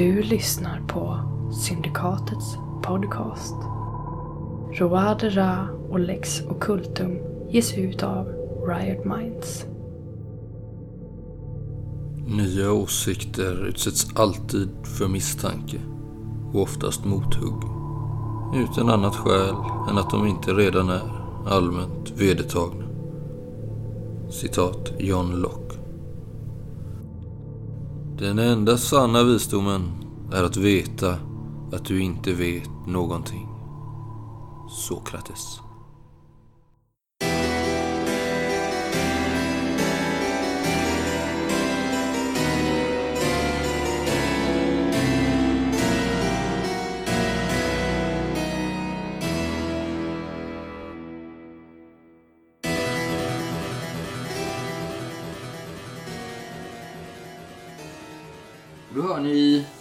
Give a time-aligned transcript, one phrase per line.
[0.00, 1.20] Du lyssnar på
[1.52, 3.54] Syndikatets podcast.
[4.72, 7.18] Roade Ra och Lex Occultum
[7.50, 8.26] ges ut av
[8.68, 9.66] Riot Minds.
[12.26, 14.68] Nya åsikter utsätts alltid
[14.98, 15.80] för misstanke
[16.52, 17.62] och oftast mothugg.
[18.54, 19.54] Utan annat skäl
[19.90, 21.02] än att de inte redan är
[21.46, 22.84] allmänt vedertagna.
[24.30, 25.59] Citat John Locke.
[28.20, 29.90] Den enda sanna visdomen
[30.32, 31.16] är att veta
[31.72, 33.48] att du inte vet någonting.
[34.70, 35.60] Sokrates.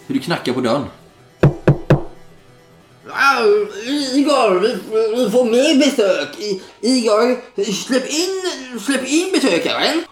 [0.10, 0.86] Hur det knackar på dörren.
[4.14, 6.40] Igor, vi, vi får mer besök.
[6.40, 7.38] I, Igor,
[7.72, 10.04] släpp in, släpp in besökaren.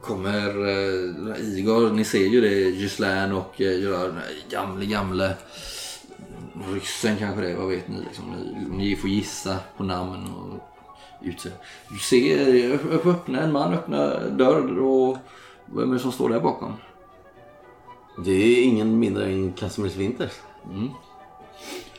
[0.00, 4.14] Kommer eh, Igor, ni ser ju det, Gislaine och eh, Gerard,
[4.50, 5.34] gamle, gamle
[6.72, 7.96] ryssen kanske det vad vet ni?
[8.08, 10.58] Liksom, ni, ni får gissa på namn och
[11.22, 11.60] utseende.
[11.90, 15.18] Du ser, eh, öppna, en man öppnar dörr och
[15.66, 16.76] vem är det som står där bakom?
[18.16, 20.32] Det är ingen mindre än Casimir Winters.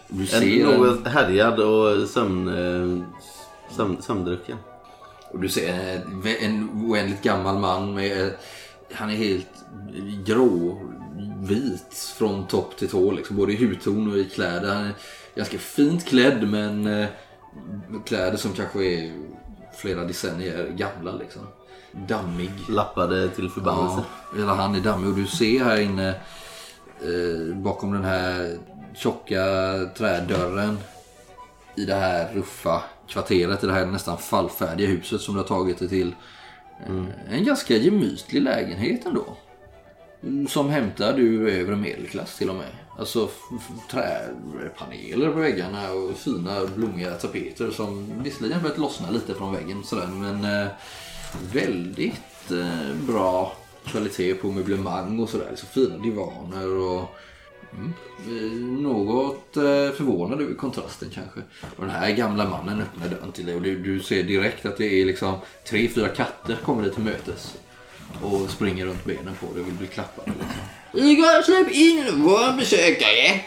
[0.08, 3.06] Du En ser, något härjad och sömn, eh,
[3.76, 4.58] sömn, sömndrucken.
[5.32, 8.34] och du ser en, en oändligt gammal man med,
[8.94, 9.66] han är helt
[10.26, 10.82] grå,
[11.40, 14.74] vit från topp till tå, liksom, både i hudton och i kläder.
[14.74, 14.94] Han är
[15.36, 17.08] ganska fint klädd men eh,
[18.06, 19.14] kläder som kanske är
[19.78, 21.16] flera decennier gamla.
[21.16, 21.42] Liksom.
[21.92, 22.52] Dammig.
[22.70, 24.04] Lappade till förbannelse.
[24.34, 26.10] Ja, hela han är dammig och du ser här inne
[27.02, 28.58] eh, bakom den här
[28.96, 29.44] tjocka
[29.98, 30.78] trädörren
[31.76, 35.80] i det här ruffa kvarteret, i det här nästan fallfärdiga huset som du har tagit
[35.80, 36.16] dig till.
[36.88, 39.26] Eh, En ganska gemytlig lägenhet ändå.
[40.24, 42.70] Mm, Som hämtar du övre medelklass till och med.
[43.00, 43.30] Alltså
[43.92, 50.08] träpaneler på väggarna och fina blommiga tapeter som visserligen börjat lossna lite från väggen sådär
[50.08, 50.68] men eh,
[51.54, 53.56] väldigt eh, bra
[53.86, 55.52] kvalitet på möblemang och sådär.
[55.56, 57.10] Så fina divaner och
[57.74, 57.94] mm,
[58.28, 61.40] eh, något eh, förvånad över kontrasten kanske.
[61.76, 64.78] Och den här gamla mannen öppnar dörren till dig och du, du ser direkt att
[64.78, 65.36] det är liksom
[65.68, 67.58] tre, fyra katter kommer dig till mötes.
[68.22, 70.32] Och springer runt benen på dig och vill bli klappade.
[70.32, 71.08] Liksom.
[71.08, 73.42] Igor, släpp in vår besökare.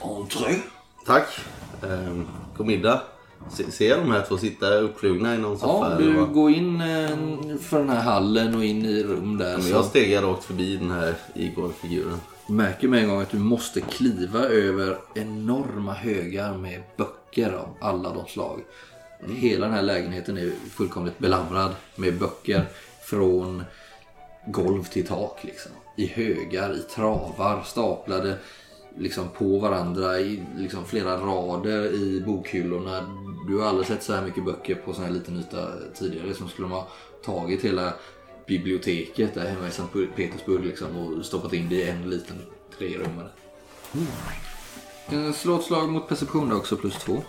[0.00, 0.54] Entré.
[1.06, 1.28] Tack.
[1.82, 2.22] Eh,
[2.56, 3.02] god middag.
[3.48, 5.90] Se, ser jag de här två sitta uppflugna i någon soffa?
[5.90, 9.58] Ja, du går in eh, för den här hallen och in i rum där.
[9.58, 12.20] Men jag stegar rakt förbi den här Igor-figuren.
[12.46, 18.14] Märker med en gång att du måste kliva över enorma högar med böcker av alla
[18.14, 18.60] de slag.
[19.36, 22.64] Hela den här lägenheten är fullkomligt belamrad med böcker
[23.02, 23.64] från
[24.46, 25.44] golv till tak.
[25.44, 25.72] Liksom.
[25.96, 28.38] I högar, i travar, staplade
[28.98, 33.06] liksom på varandra i liksom flera rader i bokhyllorna.
[33.46, 36.34] Du har aldrig sett så här mycket böcker på sån här liten yta tidigare.
[36.34, 36.88] Som skulle de ha
[37.24, 37.94] tagit hela
[38.46, 42.36] biblioteket där hemma i Sankt Petersburg liksom, och stoppat in det i en liten
[42.78, 43.30] trerummare.
[45.12, 45.32] Mm.
[45.32, 47.22] Slå ett slag mot perception då också, plus två.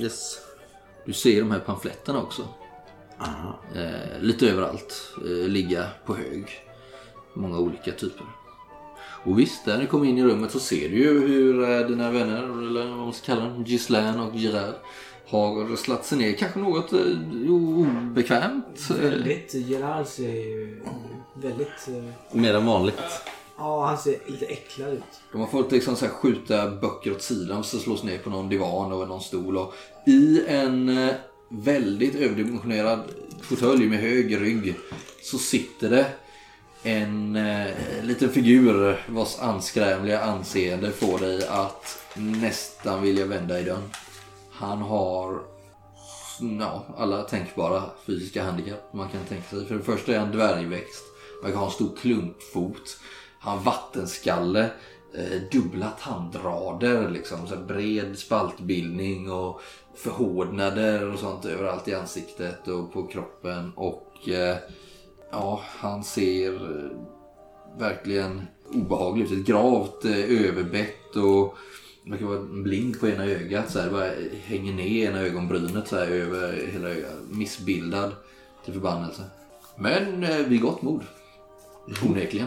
[0.00, 0.38] Yes.
[1.04, 2.48] Du ser de här pamfletterna också.
[3.74, 5.14] Eh, lite överallt.
[5.16, 6.66] Eh, ligga på hög.
[7.34, 8.26] Många olika typer.
[9.24, 12.10] Och visst, när ni kommer in i rummet så ser du ju hur eh, dina
[12.10, 14.74] vänner, eller vad man ska kalla dem, Gislaine och Gerard
[15.26, 16.32] har slagit sig ner.
[16.32, 16.98] Kanske något eh,
[17.50, 18.90] obekvämt.
[18.90, 20.82] Eh, Väldigt, Gerard ser ju
[21.34, 21.88] väldigt...
[22.32, 23.02] Mer än vanligt.
[23.58, 25.02] Ja, han ser lite äcklad ut.
[25.32, 28.92] De har fått liksom så skjuta böcker åt sidan så slås ner på någon divan
[28.92, 29.56] och någon stol.
[29.56, 29.74] Och
[30.06, 31.08] I en
[31.48, 33.00] väldigt överdimensionerad
[33.42, 34.74] fåtölj med hög rygg
[35.22, 36.06] så sitter det
[36.82, 37.66] en eh,
[38.02, 43.90] liten figur vars anskrämliga anseende får dig att nästan vilja vända i dörren.
[44.50, 45.42] Han har
[46.60, 49.66] ja, alla tänkbara fysiska handikapp man kan tänka sig.
[49.66, 51.04] För det första är han dvärgväxt.
[51.42, 52.98] Man kan ha en stor klumpfot.
[53.38, 54.70] Han har vattenskalle.
[55.14, 59.60] Eh, dubbla tandrader, liksom, så bred spaltbildning och
[59.94, 63.72] förhårdnader och sånt överallt i ansiktet och på kroppen.
[63.76, 64.56] Och eh,
[65.30, 66.90] ja, han ser eh,
[67.78, 68.42] verkligen
[68.72, 69.40] obehaglig ut.
[69.40, 71.58] Ett gravt eh, överbett och
[72.04, 73.70] det verkar vara blind på ena ögat.
[73.70, 74.10] Så här, det bara
[74.44, 77.14] hänger ner ena ögonbrynet så här, över hela ögat.
[77.30, 78.12] Missbildad
[78.64, 79.22] till förbannelse.
[79.78, 81.02] Men eh, vid gott mod.
[82.02, 82.46] Onekligen.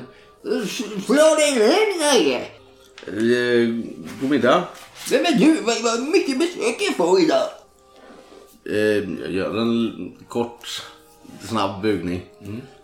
[1.05, 2.33] Slå dig.
[3.07, 3.69] Eh,
[4.21, 4.67] god middag.
[5.09, 5.61] Vem är du?
[5.61, 7.49] Vad, vad mycket besök jag får idag.
[8.65, 10.83] Eh, jag gör en kort,
[11.49, 12.21] snabb bugning.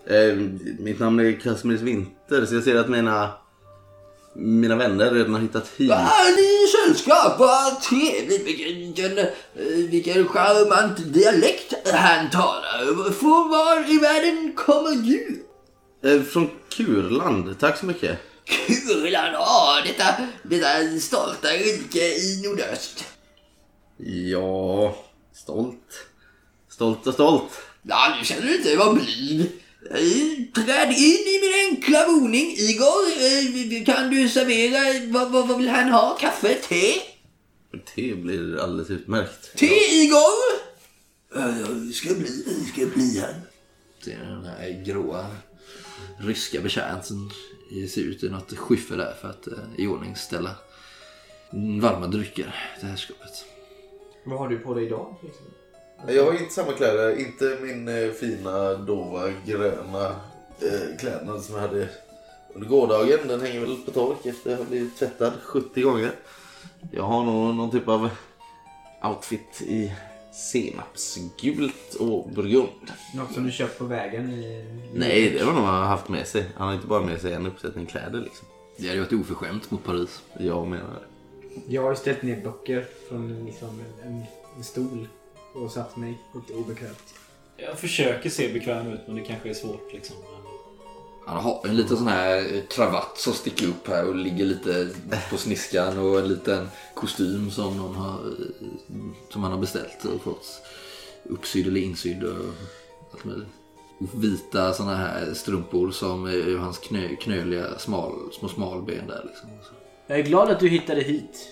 [0.10, 0.36] Eh,
[0.80, 3.32] mitt namn är Kasimirs Winter så jag ser att mina,
[4.36, 5.92] mina vänner redan har hittat hit.
[5.92, 8.48] Ah, ni sällskap, vad trevligt.
[8.48, 9.26] Vilken, eh,
[9.90, 13.12] vilken charmant dialekt han talar.
[13.12, 15.46] Från var i världen kommer du?
[16.10, 18.20] Eh, från Kurland, tack så mycket.
[18.68, 23.06] Kurland, ah, detta, detta stolta rike i nordöst.
[24.32, 24.96] Ja,
[25.34, 26.08] stolt.
[26.70, 27.52] Stolt och stolt.
[27.82, 29.52] Ja, nu känner du inte var blyg.
[30.56, 32.56] Träd in i min enkla boning.
[32.58, 36.18] Igor, eh, kan du servera, vad, vad, vad vill han ha?
[36.20, 36.54] Kaffe?
[36.54, 36.94] Te?
[37.96, 39.58] Det blir alldeles utmärkt.
[39.58, 40.70] Te, Igor?
[41.34, 41.48] Ja,
[41.88, 42.44] det ska bli,
[42.74, 43.42] ska bli han.
[44.06, 45.26] Det är den här gråa
[46.18, 47.30] ryska betjänten
[47.90, 50.56] ser ut i något skyffel där för att eh, iordningställa
[51.82, 53.46] varma drycker till herrskapet.
[54.26, 55.16] Vad har du på dig idag?
[56.08, 57.20] Jag har inte samma kläder.
[57.20, 60.06] Inte min eh, fina, dova, gröna
[60.62, 61.90] eh, klädnad som jag hade
[62.54, 63.20] under gårdagen.
[63.28, 66.12] Den hänger väl på tork efter att ha blivit tvättad 70 gånger.
[66.92, 68.10] Jag har nog någon typ av
[69.04, 69.92] outfit i
[70.34, 72.92] senapsgult och burgund.
[73.16, 74.66] Något som du köpt på vägen i...
[74.94, 76.46] Nej, det var nog han har haft med sig.
[76.56, 78.48] Han har inte bara med sig en uppsättning kläder liksom.
[78.78, 80.22] Det hade ju varit oförskämt mot Paris.
[80.38, 81.74] Jag menar det.
[81.74, 84.24] Jag har ju ställt ner böcker från liksom en,
[84.58, 85.08] en stol
[85.54, 87.14] och satt mig lite obekvämt.
[87.58, 90.16] Jag försöker se bekväm ut men det kanske är svårt liksom.
[91.26, 94.90] Han har en liten sån här kravatt som sticker upp här och ligger lite
[95.32, 98.20] på sniskan och en liten kostym som, någon har,
[99.30, 100.62] som han har beställt och fått
[101.24, 102.46] uppsydd eller insydd och
[103.14, 103.48] allt möjligt.
[104.00, 109.50] Och vita såna här strumpor som är hans knö, knöliga smal, små smalben där liksom.
[110.08, 111.50] Jag är glad att du hittade hit.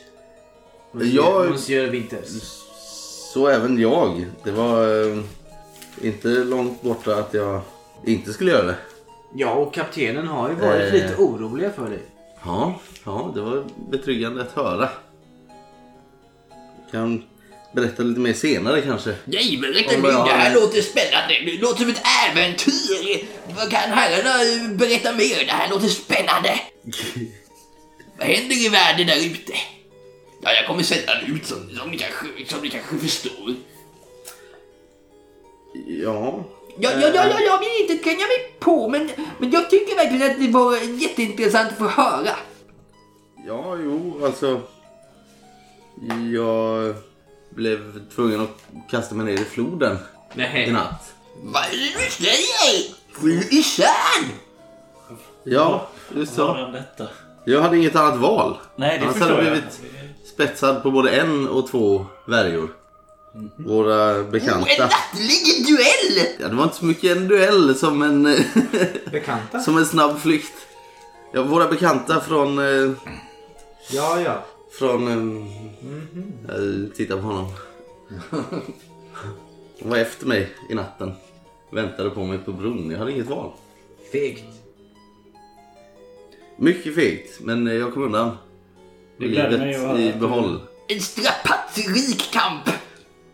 [0.92, 2.64] Jag- Monsieur Winters.
[3.38, 4.26] Så även jag.
[4.44, 5.18] Det var eh,
[6.02, 7.62] inte långt borta att jag
[8.06, 8.76] inte skulle göra det.
[9.36, 10.94] Ja, och kaptenen har ju varit Eh.
[10.94, 12.00] lite oroliga för dig.
[12.46, 14.90] Ja, ja, det var betryggande att höra.
[16.92, 17.24] Kan
[17.74, 19.16] berätta lite mer senare kanske.
[19.26, 21.34] Nej, men Om jag det har- här låter spännande.
[21.46, 22.02] Det låter som ett
[22.32, 23.28] äventyr.
[23.58, 24.34] Vad kan herrarna
[24.76, 25.46] berätta mer?
[25.46, 26.60] Det här låter spännande.
[28.20, 29.54] Vad händer i världen där ute?
[30.48, 33.56] Ja, jag kommer sällan ut som, som, ni, kanske, som ni kanske förstår.
[35.88, 36.44] Ja,
[36.80, 39.10] Ja, ja, ja, ja, jag vill inte tränga mig på, men,
[39.40, 42.36] men jag tycker verkligen att det var jätteintressant att få höra.
[43.48, 44.62] ja, jo, alltså.
[46.34, 46.96] Jag
[47.50, 49.98] blev tvungen att kasta mig ner i floden
[50.34, 50.72] i Nej.
[50.72, 51.14] natt.
[51.42, 52.94] Vad är det du säger?
[53.12, 54.26] Fru isär!
[55.44, 57.08] Ja, den detta?
[57.46, 58.58] Jag hade inget annat val.
[58.76, 59.82] Nej, det Annars förstår hade jag blivit
[60.42, 62.70] spetsad på både en och två värjor.
[63.58, 64.60] Våra Oh, en bekanta.
[64.60, 66.28] nattlig duell!
[66.40, 68.24] Ja, det var inte så mycket en duell som en,
[69.12, 69.60] Bekanta?
[69.60, 70.54] som en snabb flykt.
[71.34, 72.60] Ja, våra bekanta från...
[72.60, 72.92] eh,
[73.92, 74.46] Ja, ja.
[74.80, 75.08] Från...
[75.08, 75.48] Um,
[76.48, 77.52] Jag tittar på honom.
[79.80, 81.14] De var efter mig i natten.
[81.72, 82.92] Väntade på mig på bron.
[82.92, 83.52] Jag hade inget val.
[84.12, 84.44] Fegt.
[86.58, 88.38] Mycket fegt, men eh, jag kom undan.
[89.20, 90.60] Det gläder mig att höra i behåll.
[90.88, 92.70] En strapatsrik kamp!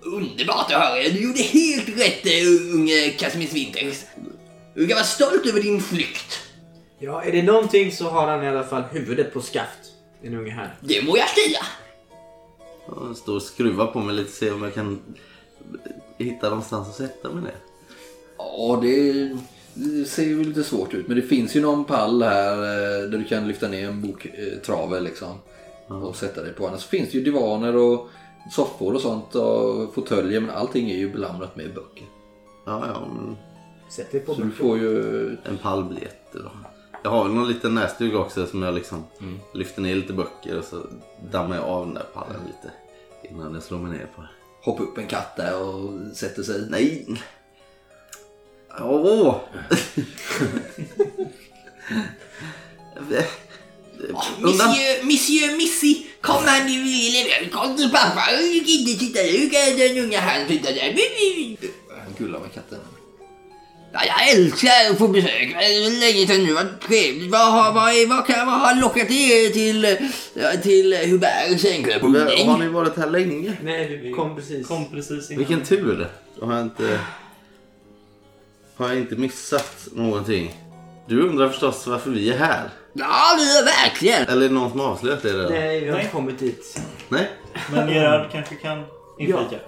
[0.01, 1.09] Underbart att höra.
[1.09, 4.03] Du gjorde helt rätt, eh, unge Casimir Winters.
[4.75, 6.39] Du kan vara stolt över din flykt.
[6.99, 9.79] Ja, är det någonting så har han i alla fall huvudet på skaft.
[10.21, 10.75] Den unge här.
[10.79, 11.65] Det må jag säga.
[12.87, 15.01] Jag står och skruvar på mig lite se om jag kan
[16.17, 17.55] hitta någonstans att sätta mig ner.
[18.37, 19.29] Ja, det
[19.73, 21.07] det ser ju lite svårt ut.
[21.07, 24.99] Men det finns ju någon pall här eh, där du kan lyfta ner en boktrave
[24.99, 25.37] liksom.
[26.01, 26.67] Och sätta dig på.
[26.67, 28.09] Annars finns det ju divaner och
[28.51, 30.39] soffor och sånt och fåtöljer.
[30.39, 32.05] Men allting är ju belamrat med böcker.
[32.65, 33.37] Ja, ja, men
[33.89, 35.27] Sätt dig på Så du får ju...
[35.43, 36.51] en pall blir jättebra.
[37.03, 39.03] Jag har väl någon liten näsduk också som jag liksom
[39.53, 40.81] lyfter ner lite böcker och så
[41.31, 42.73] dammar jag av den där pallen lite.
[43.23, 44.27] Innan jag slår mig ner på det.
[44.61, 46.67] Hoppa upp en katt där och sätter sig.
[46.69, 47.07] Nej!
[48.81, 49.35] Åh!
[52.97, 53.23] Undan!
[54.39, 57.49] Monsieur, monsieur, Missy, kom här nu.
[57.49, 58.21] Kom till pappa.
[58.65, 59.31] Titta där.
[59.31, 60.95] Du kan den unga han titta där.
[62.03, 62.79] Han gullar med katten.
[63.93, 65.55] Ja, jag älskar att få besök.
[65.59, 66.53] Det är länge sedan nu.
[66.53, 67.31] Vad trevligt.
[67.31, 69.97] Vad har, vad, vad, kan, vad har lockat er till,
[70.63, 73.57] till Huberts enkla Har ni varit här länge?
[73.63, 74.67] Nej, du kom precis.
[74.67, 75.37] Kom precis innan.
[75.39, 76.07] Vilken tur!
[76.39, 76.99] Då har jag inte...
[78.75, 80.55] Har har jag inte missat någonting?
[81.07, 82.69] Du undrar förstås varför vi är här?
[82.93, 84.23] Ja, det är verkligen.
[84.23, 85.51] Eller är det någon som har avslöjat det redan?
[85.51, 86.81] Nej, vi har inte kommit dit.
[87.09, 87.29] Nej?
[87.71, 88.83] Men Gerard kanske kan
[89.19, 89.59] inflika.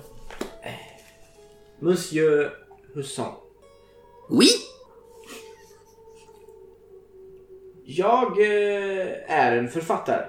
[1.82, 2.52] Monsieur
[2.96, 3.34] Husson.
[4.30, 4.48] Oui.
[7.86, 10.26] Jag eh, är en författare.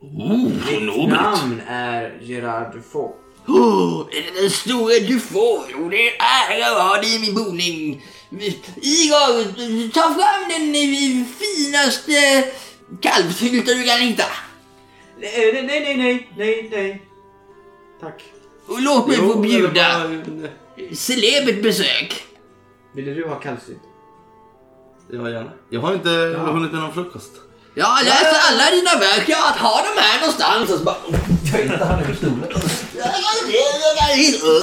[0.00, 1.10] Oh, Mitt nobelt.
[1.22, 3.14] namn är Gerard Dufault.
[3.46, 5.66] Oh, är det den store Dufault?
[5.70, 8.04] Jo, det är en ära att ha dig i min boning.
[8.40, 12.44] Igor, ta fram den eh, finaste
[13.00, 14.24] kalvsylta du kan hitta.
[15.20, 17.02] Nej, nej, nej, nej, nej, nej.
[18.00, 18.24] Tack.
[18.66, 20.10] Och låt mig få bjuda
[20.94, 22.24] celebert besök.
[22.94, 23.82] Ville du ha kallsynt?
[25.12, 25.50] Ja, gärna.
[25.70, 27.32] Jag har inte hunnit med någon frukost.
[27.74, 29.28] Jag har läst alla dina verk.
[29.28, 30.70] Jag har dem här någonstans.
[30.70, 30.96] Och så bara...
[31.50, 32.48] Tvätta han över stolen.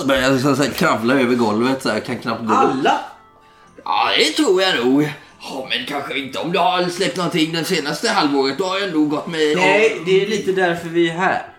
[0.08, 1.84] Börjar kravla över golvet.
[1.84, 2.54] Så här, kan knappt gå.
[2.54, 3.00] Alla?
[3.90, 5.10] Ja, det tror jag nog.
[5.42, 8.58] Ja, men kanske inte om du har släppt någonting det senaste halvåret.
[8.58, 9.58] Då har jag nog gått med...
[9.58, 11.54] Nej, det är lite därför vi är här.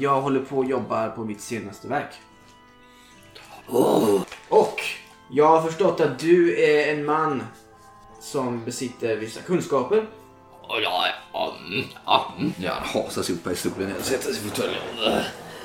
[0.00, 2.10] Jag håller på och jobbar på mitt senaste verk.
[4.48, 4.80] Och
[5.30, 7.42] jag har förstått att du är en man
[8.20, 10.06] som besitter vissa kunskaper.
[10.68, 12.52] Ja, ja, ja, mm, ja, mm.
[12.58, 14.82] ja, han hasar sig upp i stolen och sätter sig i fåtöljen.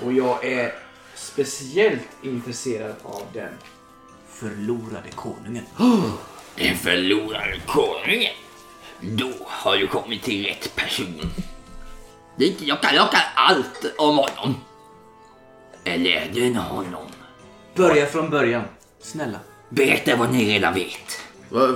[0.06, 0.74] Och jag är
[1.16, 3.54] speciellt intresserad av den
[4.39, 5.63] förlorade konungen.
[6.55, 8.31] Den förlorade konungen.
[9.01, 11.22] Då har du kommit till rätt person.
[12.38, 14.55] Det är inte- Jag kan, jag kan allt om honom.
[15.84, 17.05] Eller är det en honom?
[17.75, 18.63] Börja från början.
[19.01, 19.39] Snälla.
[19.69, 21.19] Berätta vad ni redan vet.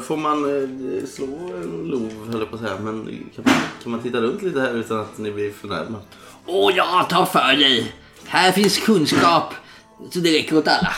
[0.06, 2.76] Får man eh, slå en lov, höll jag på att säga.
[2.80, 3.06] Men
[3.36, 3.54] kan man,
[3.84, 6.04] kan man titta runt lite här utan att ni blir förnärmade?
[6.46, 7.94] Åh, jag tar för dig.
[8.26, 9.54] Här finns kunskap
[10.12, 10.94] så det räcker åt alla.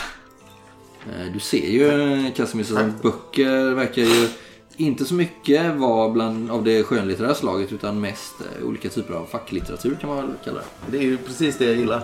[1.12, 4.28] Eh, Du ser ju Casimir att böcker verkar ju
[4.76, 9.26] inte så mycket vara bland av det skönlitterära slaget utan mest eh, olika typer av
[9.26, 10.90] facklitteratur kan man väl kalla det.
[10.90, 12.02] Det är ju precis det jag gillar.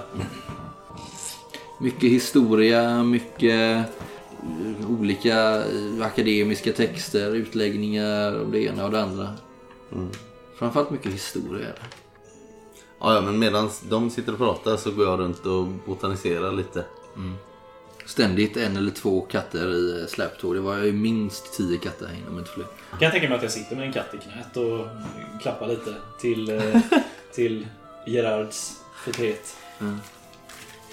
[1.81, 5.65] Mycket historia, mycket eh, olika
[6.01, 9.29] akademiska texter, utläggningar om det ena och det andra.
[10.59, 11.67] Framförallt mycket historia.
[13.01, 16.85] Ja, ja, men medan de sitter och pratar så går jag runt och botaniserar lite.
[18.07, 20.55] Ständigt en eller två katter i eh, släptåg.
[20.55, 22.67] Det var ju minst tio katter här inne om inte fler.
[22.91, 24.87] Jag kan tänka mig att jag sitter med en katt i knät och
[25.43, 26.81] klappar lite till, eh,
[27.35, 27.67] till
[28.07, 28.73] Gerards
[29.05, 29.57] förtret.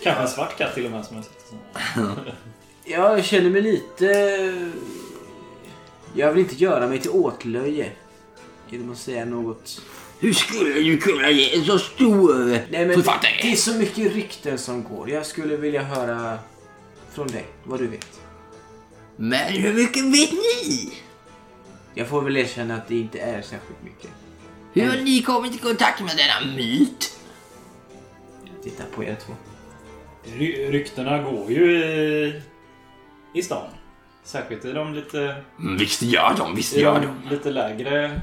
[0.03, 1.53] Kanske en svart katt till och med som jag sett.
[2.85, 4.71] Jag känner mig lite...
[6.15, 7.91] Jag vill inte göra mig till åtlöje.
[8.69, 9.81] Genom att säga något...
[10.19, 12.33] Hur skulle du kunna ge en så stor
[12.71, 13.31] Nej, men författare?
[13.41, 15.09] det är så mycket rykten som går.
[15.09, 16.39] Jag skulle vilja höra
[17.19, 18.21] från dig vad du vet.
[19.15, 20.93] Men hur mycket vet ni?
[21.93, 24.09] Jag får väl erkänna att det inte är särskilt mycket.
[24.73, 27.19] Hur har ni kommit i kontakt med denna myt?
[28.63, 29.33] Titta på er två.
[30.25, 32.41] Ry- ryktena går ju i,
[33.33, 33.67] i stan.
[34.23, 37.35] Särskilt i de lite, Mm, Visst gör de, visst i gör de de.
[37.35, 38.21] lite lägre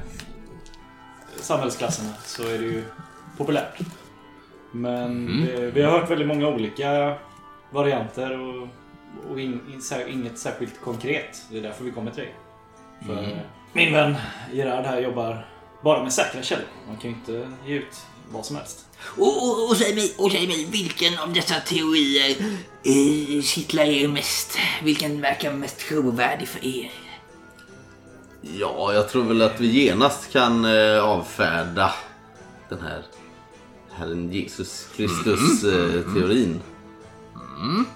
[1.35, 2.83] samhällsklasserna så är det ju
[3.37, 3.79] populärt.
[4.71, 7.15] Men det, vi har hört väldigt många olika
[7.71, 8.67] varianter och,
[9.29, 11.41] och in, in, inget särskilt konkret.
[11.51, 12.35] Det är därför vi kommer till dig.
[13.05, 13.37] För eh,
[13.73, 14.15] min vän
[14.53, 15.45] Gerard här jobbar
[15.83, 16.65] bara med säkra källor.
[16.87, 17.95] Man kan ju inte ge ut
[18.31, 18.85] vad som helst.
[18.99, 22.35] Och, och, och, säg mig, och säg mig, vilken av dessa teorier
[22.83, 24.57] eh, kittlar er mest?
[24.83, 26.91] Vilken verkar mest trovärdig för er?
[28.41, 31.93] Ja, jag tror väl att vi genast kan eh, avfärda
[32.69, 33.03] den här
[33.91, 36.61] Herren Jesus Kristus-teorin.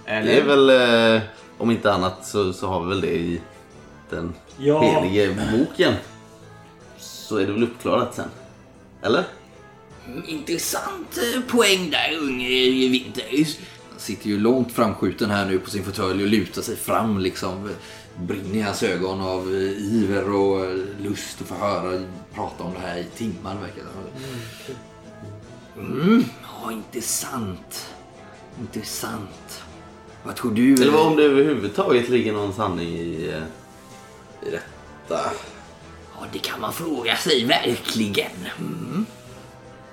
[0.06, 0.44] Det är Eller?
[0.44, 1.22] väl, eh,
[1.58, 3.42] om inte annat så, så har vi väl det i
[4.10, 4.82] den Ja.
[4.82, 5.94] helige boken.
[6.98, 8.30] Så är det väl uppklarat sen.
[9.02, 9.24] Eller?
[10.08, 12.48] Mm, Intressant eh, poäng där, unge
[12.90, 13.58] Winters.
[13.92, 17.70] Han sitter ju långt framskjuten här nu på sin fåtölj och lutar sig fram liksom.
[18.18, 22.02] Brinner i hans ögon av eh, iver och lust att få höra
[22.34, 24.74] prata om det här i timmar verkar det.
[25.82, 27.88] Mm, ja, intressant.
[28.60, 29.64] Intressant.
[30.24, 30.74] Vad tror du?
[30.74, 35.20] Eller vad om det överhuvudtaget ligger någon sanning i, eh, i detta?
[36.20, 38.32] Ja, det kan man fråga sig verkligen.
[38.60, 39.06] Mm.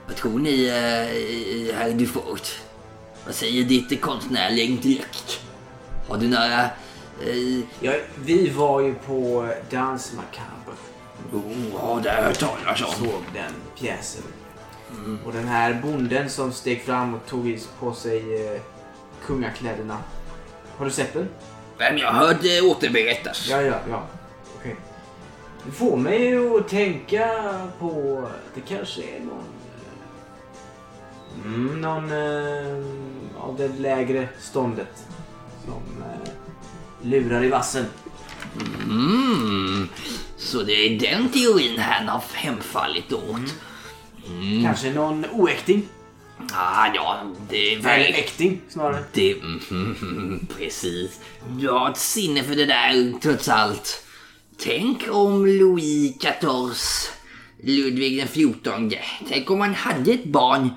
[0.06, 2.48] Vad tror ni, eh, herr Dufort?
[3.26, 5.40] Vad säger ditt konstnärliga intellekt?
[6.08, 6.64] Har du några...
[6.64, 7.92] Eh, Ja,
[8.24, 10.76] vi var ju på Dans Macabre.
[11.32, 13.06] oh, ja, det har jag hört talas om.
[13.06, 14.22] Såg den pjäsen.
[15.24, 18.60] Och den här bonden som steg fram och tog på sig eh,
[19.26, 19.98] kungakläderna.
[20.76, 21.28] Har du sett den?
[21.78, 23.48] Vem jag hört det återberättas.
[23.50, 24.06] Ja, ja, ja.
[24.58, 24.76] Okej.
[25.66, 27.28] Du får mig att tänka
[27.78, 29.44] på att det kanske är någon...
[31.44, 32.84] eh, Mm, någon eh,
[33.38, 35.04] av det lägre ståndet
[35.64, 36.30] som eh,
[37.02, 37.86] lurar i vassen.
[38.84, 39.88] Mm.
[40.36, 43.54] Så det är den teorin han har hemfallit åt.
[44.62, 45.82] Kanske någon oäkting.
[46.52, 48.00] Ah, ja, det är väl...
[48.00, 49.04] äkting snarare.
[49.12, 49.34] Det...
[49.34, 51.20] mhm, precis.
[51.58, 54.04] Du har ett sinne för det där trots allt.
[54.58, 57.12] Tänk om Louis XIV,
[57.62, 60.70] Ludvig den XIV, tänk om han hade ett barn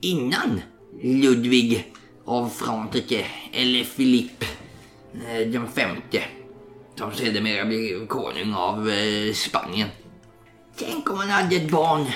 [0.00, 0.60] innan
[1.02, 1.92] Ludvig
[2.24, 4.46] av Frankrike eller Philippe
[5.14, 6.22] eh, den femte
[6.98, 9.88] som sedermera blev konung av eh, Spanien.
[10.78, 12.06] Tänk om han hade ett barn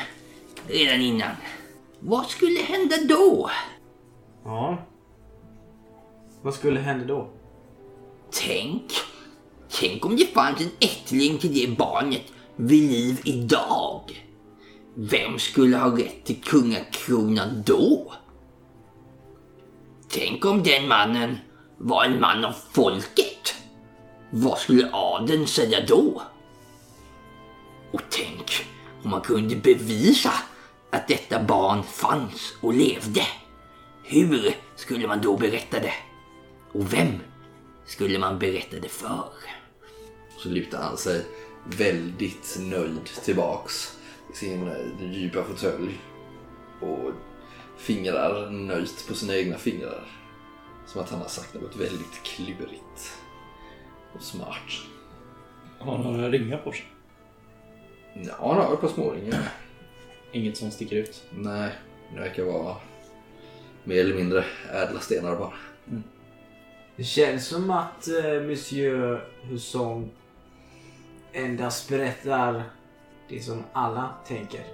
[0.69, 1.37] redan innan.
[2.01, 3.51] Vad skulle hända då?
[4.45, 4.79] Ja.
[6.43, 7.31] Vad skulle hända då?
[8.33, 8.83] Tänk,
[9.81, 12.23] tänk om det fanns en ättling till det barnet
[12.57, 14.03] vid liv idag.
[14.95, 18.13] Vem skulle ha rätt till kungakronan då?
[20.09, 21.39] Tänk om den mannen
[21.79, 23.55] var en man av folket.
[24.31, 26.23] Vad skulle adeln säga då?
[27.93, 28.67] Och tänk
[29.05, 30.33] om man kunde bevisa
[30.91, 33.23] att detta barn fanns och levde.
[34.03, 35.95] Hur skulle man då berätta det?
[36.73, 37.19] Och vem
[37.85, 39.33] skulle man berätta det för?
[40.39, 41.27] Så lutar han sig
[41.65, 43.99] väldigt nöjd tillbaks
[44.33, 46.01] i sin eh, djupa fåtölj.
[46.81, 47.13] Och
[47.77, 50.05] fingrar nöjt på sina egna fingrar.
[50.87, 53.19] Som att han har sagt något väldigt klurigt.
[54.15, 54.73] Och smart.
[55.79, 56.87] Har han några ringar på sig?
[58.15, 59.53] Ja, han har ett par småringar.
[60.33, 61.23] Inget som sticker ut.
[61.31, 61.71] Nej,
[62.15, 62.77] det verkar vara
[63.85, 65.53] mer eller mindre ädla stenar bara.
[66.97, 70.11] Det känns som att eh, Monsieur Husson
[71.33, 72.65] endast berättar
[73.29, 74.65] det som alla tänker.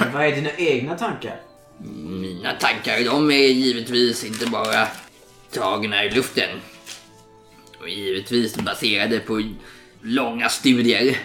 [0.00, 1.40] Men vad är dina egna tankar?
[2.04, 4.88] Mina tankar de är givetvis inte bara
[5.52, 6.50] tagna i luften.
[7.80, 9.42] Och givetvis baserade på
[10.02, 11.18] långa studier.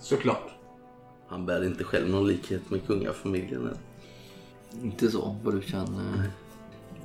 [0.00, 0.49] Såklart.
[1.30, 3.60] Han bär inte själv någon likhet med kungafamiljen.
[3.60, 3.76] eller?
[4.84, 5.84] Inte så vad du kan...
[5.84, 6.22] eh.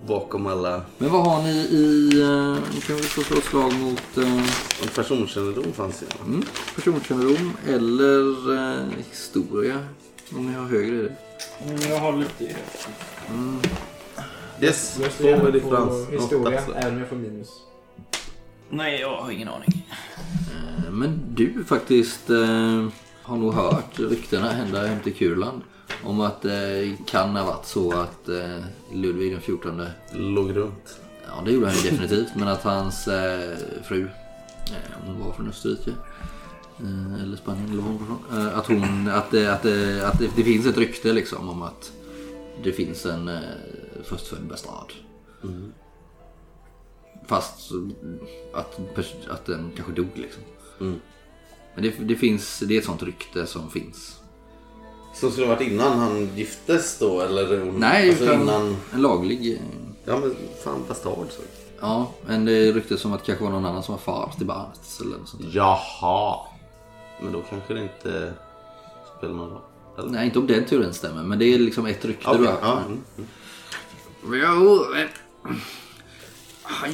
[0.08, 2.22] Bakom alla Men vad har ni i...
[2.22, 4.34] eh, Nu kan vi få slå ett slag mot eh,
[4.84, 6.08] en personkännedom fanns ju.
[6.26, 6.44] mm,
[6.76, 9.80] personkännedom eller eh, historia.
[10.36, 11.16] Om ni har högre i det.
[11.66, 14.66] Mm, Jag har lite i det.
[14.66, 16.10] Yes, Jag två med differens.
[16.10, 17.50] historia, även om jag får minus.
[18.70, 19.88] Nej, jag har ingen aning.
[20.92, 22.88] Men du faktiskt eh,
[23.26, 25.62] har nog hört ryktena ända hem till Kurland.
[26.04, 31.00] Om att det kan ha varit så att eh, Ludvig den 14 Låg runt.
[31.28, 32.36] Ja, det gjorde han ju definitivt.
[32.36, 35.92] Men att hans eh, fru, eh, hon var från Österrike.
[36.80, 38.40] Eh, eller Spanien eller var.
[38.48, 41.62] Eh, att, hon, att, det, att, det, att det, det finns ett rykte liksom om
[41.62, 41.92] att
[42.64, 43.40] det finns en eh,
[44.04, 44.94] förstfödd bastard.
[47.28, 47.90] Fast så-
[48.54, 48.80] att,
[49.30, 50.44] att den kanske dog liksom.
[50.80, 51.00] Mm.
[51.76, 54.16] Men det, det finns, det är ett sånt rykte som finns.
[55.14, 57.72] Som skulle ha varit innan han giftes då eller?
[57.78, 58.78] Nej, alltså utan innan...
[58.94, 59.54] en laglig...
[59.54, 59.60] eh,
[60.08, 61.42] Ja men fan bastard så.
[61.82, 64.32] Ja, men det är rykte som att det kanske var någon annan som var far
[64.38, 64.80] till barnet.
[65.02, 65.52] Eller något sånt där.
[65.54, 66.40] Jaha.
[67.22, 68.34] Men då kanske det inte
[69.18, 69.62] spelar någon roll.
[69.98, 70.10] Eller?
[70.10, 72.58] Nej, inte om den teorin stämmer, men det är liksom ett rykte Okej, du har.
[72.62, 72.82] ja.
[73.18, 73.28] mm.
[74.44, 75.08] Jo, eh,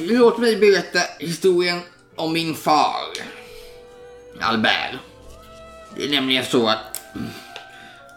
[0.00, 1.80] låt mig berätta historien
[2.16, 2.94] om min far,
[4.40, 4.94] Albert.
[5.96, 7.00] Det är nämligen så att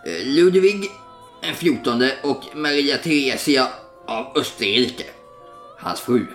[0.05, 0.89] eh, Ludvig
[1.41, 3.67] den 14 och Maria Theresia
[4.07, 5.05] av Österrike,
[5.79, 6.25] hans fru.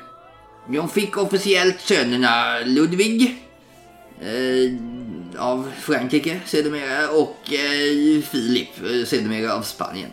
[0.68, 3.36] De fick officiellt sönerna Ludvig
[4.20, 4.72] eh,
[5.38, 10.10] av Frankrike sedermera och eh, Filip eh, sedermera av Spanien.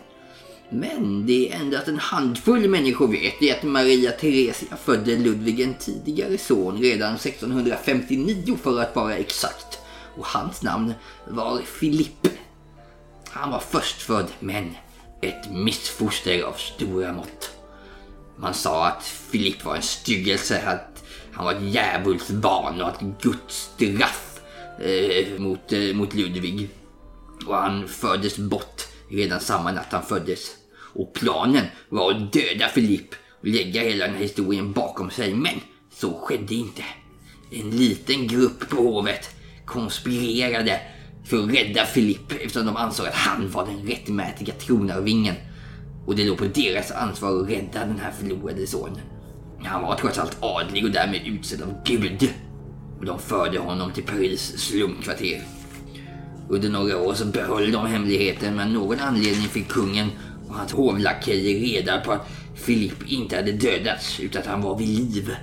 [0.70, 5.74] Men det är endast en handfull människor vet är att Maria Theresia födde Ludvig en
[5.74, 9.78] tidigare son redan 1659 för att vara exakt.
[10.16, 10.94] Och hans namn
[11.28, 12.28] var Philippe.
[13.30, 14.74] Han var förstfödd men
[15.22, 17.50] ett missfoster av stora mått.
[18.36, 23.70] Man sa att Philippe var en styggelse, att han var ett djävulsbarn och att Guds
[23.74, 24.40] straff
[24.80, 26.68] eh, mot, eh, mot Ludvig.
[27.46, 30.57] Och han fördes bort redan samma natt han föddes.
[30.98, 35.34] Och planen var att döda Filipp och lägga hela den här historien bakom sig.
[35.34, 35.60] Men
[35.92, 36.82] så skedde inte.
[37.50, 39.30] En liten grupp på hovet
[39.64, 40.80] konspirerade
[41.24, 45.34] för att rädda Filipp eftersom de ansåg att han var den rättmätiga tronarvingen.
[46.06, 49.00] Och det låg på deras ansvar att rädda den här förlorade sonen.
[49.62, 52.30] Han var trots allt adlig och därmed utsedd av Gud.
[52.98, 55.42] Och de förde honom till Paris slumkvarter.
[56.48, 60.08] Under några år så behöll de hemligheten men av någon anledning fick kungen
[60.48, 62.28] och hans hovlakejer reda på att
[62.66, 65.36] Philippe inte hade dödats utan att han var vid liv.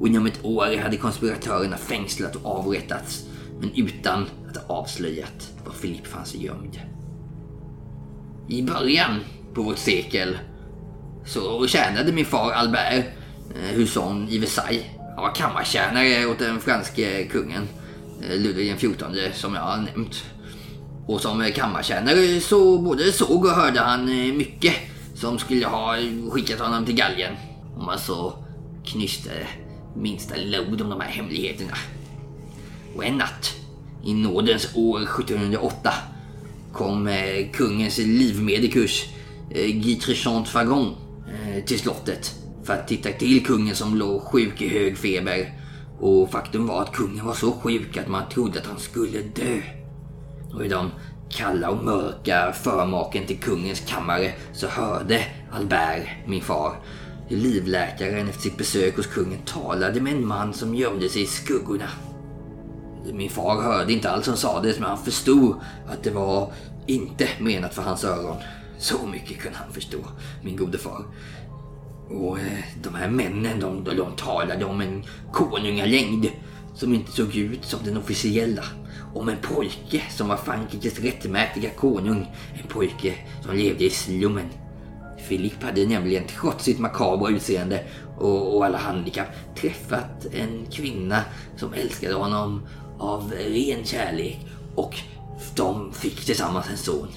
[0.00, 3.24] Och inom ett år hade konspiratörerna fängslat och avrättats
[3.60, 6.80] men utan att ha avslöjat var Philippe fanns gömd.
[8.48, 9.20] I början
[9.54, 10.38] på vårt sekel
[11.26, 13.04] så tjänade min far Albert
[13.54, 14.84] eh, i Versailles.
[15.14, 17.68] Han var kammartjänare åt den franske kungen
[18.22, 20.24] eh, Ludvig XIV som jag har nämnt.
[21.06, 24.74] Och som kammartjänare så både såg och hörde han eh, mycket
[25.14, 25.96] som skulle ha
[26.30, 27.34] skickat honom till galgen.
[27.76, 28.32] Om man så
[28.84, 29.30] knyste
[29.96, 31.76] minsta lod om de här hemligheterna.
[32.96, 33.54] Och en natt
[34.04, 35.92] i nådens år 1708
[36.72, 39.04] kom eh, kungens livmedikus
[39.50, 40.94] eh, Guitrichant Guy Fagon
[41.66, 45.52] till slottet för att titta till kungen som låg sjuk i hög feber.
[46.00, 49.83] Och faktum var att kungen var så sjuk att man trodde att han skulle dö.
[50.54, 50.90] Och i de
[51.30, 56.72] kalla och mörka förmaken till kungens kammare så hörde Albert, min far,
[57.28, 61.26] hur livläkaren efter sitt besök hos kungen talade med en man som gömde sig i
[61.26, 61.88] skuggorna.
[63.12, 66.52] Min far hörde inte allt som sades men han förstod att det var
[66.86, 68.36] inte menat för hans öron.
[68.78, 69.98] Så mycket kunde han förstå,
[70.42, 71.04] min gode far.
[72.10, 76.26] Och eh, de här männen de, de talade om en konungalängd
[76.74, 78.64] som inte såg ut som den officiella.
[79.14, 82.26] Om en pojke som var Frankrikes rättmätiga konung.
[82.62, 84.48] En pojke som levde i slummen.
[85.28, 87.84] Philip hade nämligen trots sitt makabra utseende
[88.18, 91.24] och, och alla handikapp träffat en kvinna
[91.56, 92.66] som älskade honom
[92.98, 94.96] av ren kärlek och
[95.56, 97.08] de fick tillsammans en son.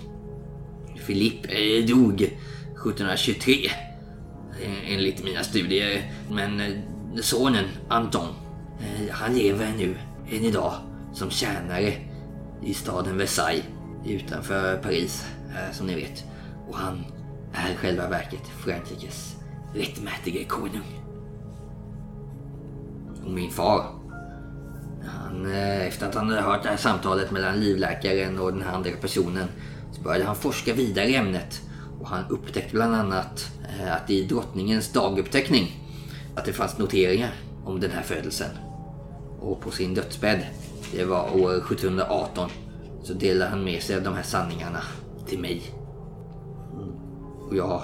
[1.05, 3.71] Philip eh, dog 1723
[4.87, 6.11] enligt mina studier.
[6.31, 6.73] Men eh,
[7.21, 8.27] sonen Anton,
[8.79, 9.97] eh, han lever nu
[10.31, 10.73] än idag
[11.17, 11.93] som tjänare
[12.61, 13.65] i staden Versailles
[14.05, 16.23] utanför Paris, eh, som ni vet.
[16.67, 17.05] Och han
[17.53, 19.35] är i själva verket Frankrikes
[19.73, 21.01] rättmätige konung.
[23.25, 23.85] Och min far,
[25.05, 28.75] han, eh, efter att han hade hört det här samtalet mellan livläkaren och den här
[28.75, 29.47] andra personen
[29.91, 31.61] så började han forska vidare i ämnet.
[31.99, 35.83] Och han upptäckte bland annat eh, att i drottningens daguppteckning
[36.35, 37.31] att det fanns noteringar
[37.65, 38.49] om den här födelsen.
[39.39, 40.45] Och på sin dödsbädd,
[40.91, 42.49] det var år 1718,
[43.03, 44.79] så delade han med sig av de här sanningarna
[45.27, 45.61] till mig.
[47.49, 47.83] Och jag har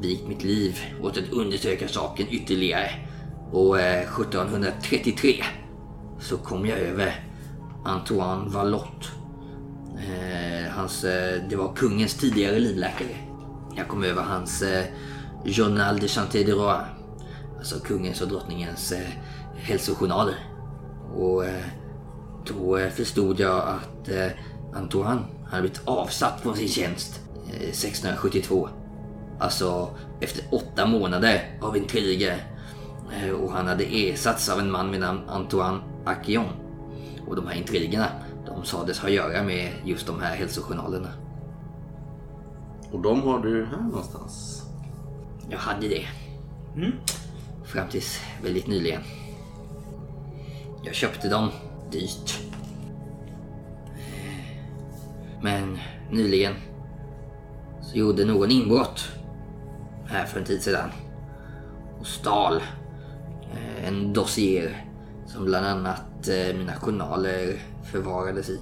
[0.00, 2.90] vikt mitt liv åt att undersöka saken ytterligare.
[3.52, 5.44] Och eh, 1733
[6.20, 7.24] så kom jag över
[7.84, 9.06] Antoine Valotte.
[9.96, 13.16] Eh, hans, eh, det var kungens tidigare livläkare.
[13.76, 14.84] Jag kom över hans eh,
[15.44, 16.80] Journal de Chanté de Roi.
[17.58, 19.08] Alltså kungens och drottningens eh,
[19.56, 20.36] hälsojournaler.
[21.14, 21.64] Och eh,
[22.46, 24.26] då eh, förstod jag att eh,
[24.74, 28.68] Antoine hade blivit avsatt från sin tjänst eh, 1672.
[29.38, 32.46] Alltså efter åtta månader av intriger.
[33.22, 36.46] Eh, Och han hade ersatts av en man vid namn Antoine Akion.
[37.28, 38.06] Och de här intrigerna,
[38.46, 41.08] de sades ha att göra med just de här hälsojournalerna.
[42.92, 44.62] Och de har du här någonstans.
[45.50, 46.06] Jag hade det.
[47.64, 49.00] Fram tills väldigt nyligen.
[50.82, 51.48] Jag köpte dem
[51.94, 52.38] dyrt.
[55.42, 55.78] Men
[56.10, 56.54] nyligen
[57.82, 59.08] så gjorde någon inbrott
[60.06, 60.90] här för en tid sedan
[62.00, 62.62] och stal
[63.52, 64.84] eh, en dossier
[65.26, 68.60] som bland annat eh, mina journaler förvarades i.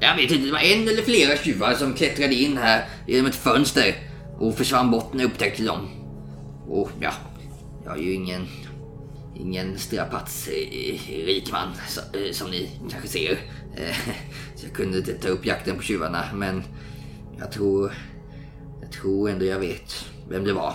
[0.00, 3.34] Jag vet inte, det var en eller flera tjuvar som klättrade in här genom ett
[3.34, 3.94] fönster
[4.38, 5.88] och försvann bort när jag upptäckte dem.
[6.68, 7.12] Och ja,
[7.84, 8.46] jag är ju ingen,
[9.34, 11.68] ingen strapatsrik man
[12.14, 13.32] eh, som ni kanske ser.
[13.76, 13.96] Eh,
[14.56, 16.62] Så jag kunde inte ta upp jakten på tjuvarna men
[17.38, 17.92] jag tror,
[18.80, 19.94] jag tror ändå jag vet
[20.28, 20.74] vem det var.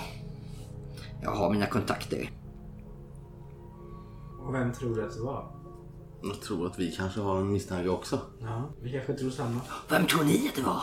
[1.22, 2.32] Jag har mina kontakter.
[4.39, 5.52] Och vem tror du att det var?
[6.24, 8.20] Jag tror att vi kanske har en misstanke också.
[8.41, 9.62] Ja, vi kanske tror samma.
[9.89, 10.82] Vem tror ni att det var?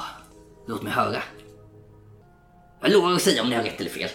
[0.67, 1.23] Låt mig höra.
[2.81, 4.11] Jag lovar att säga om ni har rätt eller fel.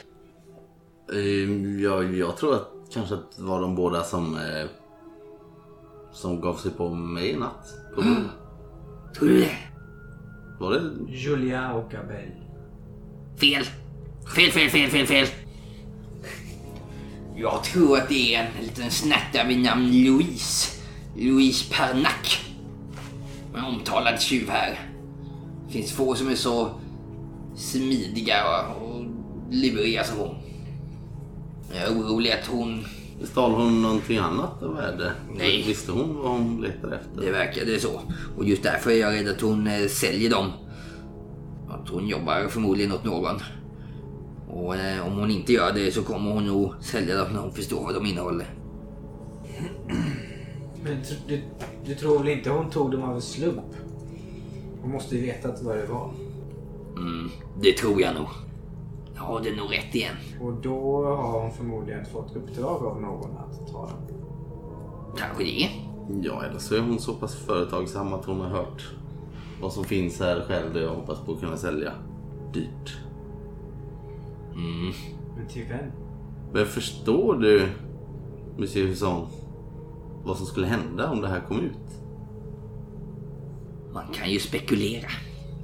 [1.82, 4.69] Jag, jag tror att kanske att det var de båda som, eh,
[6.12, 7.67] som gav sig på mig i natt.
[9.19, 9.52] På det?
[10.60, 11.13] Var det?
[11.13, 12.32] Julia och Abel.
[13.39, 13.63] Fel.
[14.36, 15.28] Fel, fel, fel, fel, fel.
[17.36, 20.82] Jag tror att det är en liten snatta vid namn Louise.
[21.15, 22.45] Louise Pernac.
[23.56, 24.80] En omtalad tjuv här.
[25.67, 26.69] Det finns få som är så
[27.56, 29.06] smidiga och, och
[29.52, 30.36] luriga som hon.
[31.73, 32.86] Jag är orolig att hon...
[33.23, 35.12] Stal hon någonting annat av värde?
[35.38, 35.63] Nej.
[35.67, 37.21] Visste hon vad hon letade efter?
[37.21, 38.01] Det verkade så.
[38.38, 40.51] Och just därför är jag rädd att hon eh, säljer dem.
[41.69, 43.36] Att hon jobbar förmodligen åt någon.
[44.49, 47.51] Och eh, om hon inte gör det så kommer hon nog sälja dem när hon
[47.53, 48.45] förstår vad de innehåller.
[50.84, 51.41] Men tr- du,
[51.86, 53.65] du tror väl inte hon tog dem av en slump?
[54.82, 56.12] Hon måste ju vetat vad det var.
[56.97, 57.29] Mm,
[57.62, 58.27] det tror jag nog.
[59.19, 60.15] Jag har det nog rätt igen.
[60.41, 63.99] Och då har hon förmodligen fått uppdrag av någon att ta dem.
[65.17, 65.69] Kanske det.
[66.21, 68.89] Ja, eller så är hon så pass företagsam att hon har hört
[69.62, 71.93] vad som finns här själv och jag hoppas på att kunna sälja
[72.53, 72.97] dyrt.
[74.53, 74.93] Mm.
[75.38, 75.91] Men till vem?
[76.53, 77.69] Men förstår du,
[78.58, 79.27] Monsieur Husson,
[80.23, 82.01] vad som skulle hända om det här kom ut?
[83.93, 85.08] Man kan ju spekulera.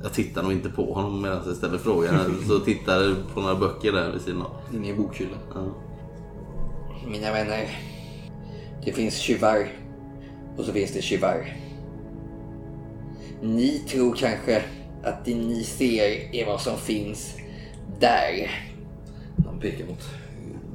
[0.04, 2.44] Jag tittar nog inte på honom medan jag ställer frågan.
[2.48, 4.76] Så tittar på några böcker där vid sidan av.
[4.76, 5.40] Inne i bokhyllan.
[5.54, 5.66] Ja.
[7.08, 7.70] Mina vänner.
[8.86, 9.68] Det finns tjuvar.
[10.58, 11.56] Och så finns det tjuvar.
[13.42, 14.64] Ni tror kanske
[15.04, 17.36] att det ni ser är vad som finns
[18.00, 18.52] där.
[19.46, 20.10] Han pekar mot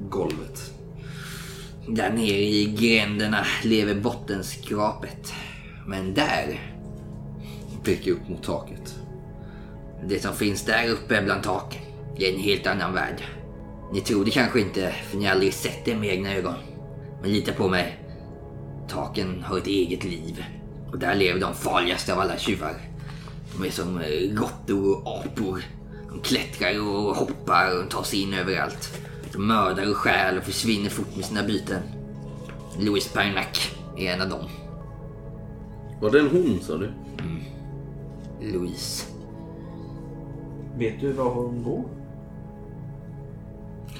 [0.08, 0.72] golvet.
[1.88, 5.32] Där nere i gränderna lever bottenskrapet.
[5.86, 6.60] Men där,
[7.84, 8.99] Pekar upp mot taket.
[10.08, 11.82] Det som finns där uppe bland taken,
[12.16, 13.22] är en helt annan värld.
[13.92, 16.54] Ni tror det kanske inte, för ni har aldrig sett det med egna ögon.
[17.22, 17.98] Men lita på mig.
[18.88, 20.44] Taken har ett eget liv.
[20.90, 22.74] Och där lever de farligaste av alla tjuvar.
[23.56, 25.62] De är som eh, råttor och apor.
[26.08, 29.00] De klättrar och hoppar och tar sig in överallt.
[29.32, 31.82] De mördar och stjäl och försvinner fort med sina byten.
[32.78, 34.48] Louis Parnac är en av dem.
[36.00, 36.90] Var det en hon sa du?
[38.40, 39.06] Louise.
[40.80, 41.84] Vet du var hon bor?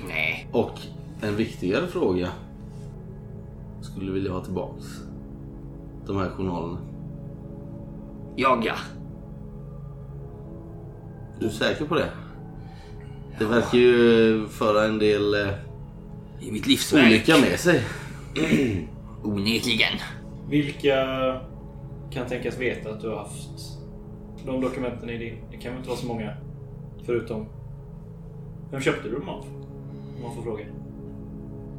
[0.08, 0.48] Nej.
[0.52, 0.80] Och
[1.22, 2.28] en viktigare fråga.
[3.80, 4.84] Skulle du vilja ha tillbaks
[6.06, 6.78] de här journalerna?
[8.36, 8.74] Jag ja.
[11.36, 12.10] Är du säker på det?
[13.38, 15.48] Det verkar ju föra en del eh,
[16.48, 17.06] är mitt livsverk.
[17.06, 17.84] olycka med sig.
[19.22, 19.98] Onekligen.
[20.48, 20.96] Vilka
[22.10, 23.78] kan tänkas veta att du har haft
[24.46, 25.34] de dokumenten i din?
[25.50, 26.36] Det kan väl inte vara så många?
[27.10, 27.46] Förutom...
[28.70, 29.44] Vem köpte du dem av?
[30.16, 30.64] Om man får fråga.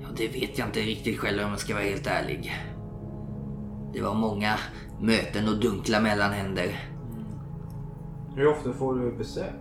[0.01, 2.51] Ja, det vet jag inte riktigt själv om jag ska vara helt ärlig.
[3.93, 4.59] Det var många
[5.01, 6.79] möten och dunkla mellanhänder.
[8.35, 9.53] Hur ofta får du besök?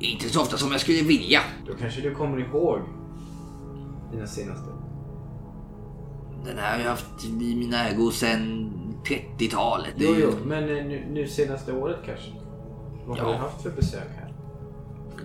[0.00, 1.40] Inte så ofta som jag skulle vilja.
[1.66, 2.78] Då kanske du kommer ihåg
[4.12, 4.70] dina senaste.
[6.44, 8.72] Den här har jag haft i mina ägor sedan
[9.04, 9.94] 30-talet.
[9.96, 12.30] Det är Jo, jo, men eh, nu, nu senaste året kanske?
[13.06, 13.32] Vad har Ja.
[13.32, 14.27] du haft för besök här?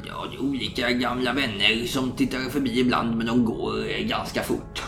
[0.08, 4.84] Ja, olika gamla vänner som tittar förbi ibland, men de går eh, ganska fort.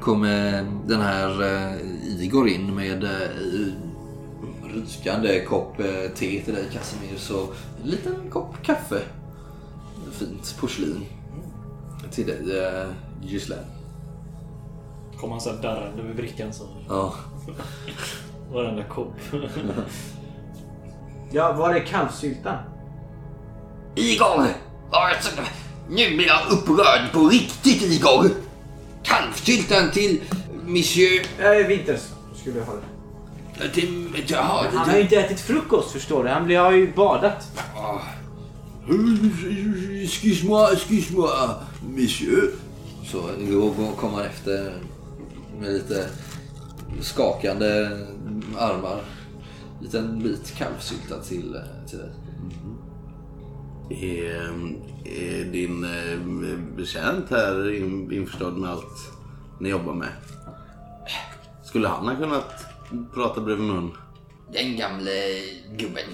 [0.00, 3.10] Kommer den här eh, Igor in med eh,
[4.64, 5.76] rykande kopp
[6.16, 7.42] te till dig Casimir så
[7.82, 9.02] en liten kopp kaffe.
[10.12, 11.04] Fint porslin.
[12.10, 12.38] Till dig
[13.22, 13.64] Gislaine.
[15.16, 16.64] Kom han såhär darrande med brickan så.
[16.88, 17.14] Ja.
[18.52, 19.14] Varenda kopp.
[21.30, 22.58] Ja, var är kalvsyltan?
[23.94, 24.46] Igor!
[24.90, 25.30] Alltså,
[25.88, 28.30] nu blir jag upprörd på riktigt, Igor!
[29.02, 30.20] Kalvsyltan till
[30.66, 31.26] Monsieur...
[31.38, 32.00] Äh, Winters
[32.40, 33.68] skulle jag ha det.
[33.68, 36.30] Till, jaha, Han har ju inte ätit frukost förstår du.
[36.30, 37.46] Han blir- har ju badat.
[40.02, 41.54] Excuse-moi, excuse-moi,
[41.96, 42.50] monsieur.
[43.12, 44.72] Så går, kommer efter
[45.60, 46.08] med lite
[47.00, 47.88] skakande
[48.58, 49.00] armar.
[49.82, 52.10] Liten bit kalvsylta till, eh, till dig.
[54.02, 54.52] Är,
[55.04, 56.18] är din eh,
[56.76, 59.12] betjänt här in, införstådd med allt
[59.60, 60.08] ni jobbar med?
[61.64, 62.64] Skulle han ha kunnat
[63.14, 63.90] prata bredvid mun?
[64.52, 65.12] Den gamle
[65.76, 66.04] gubben.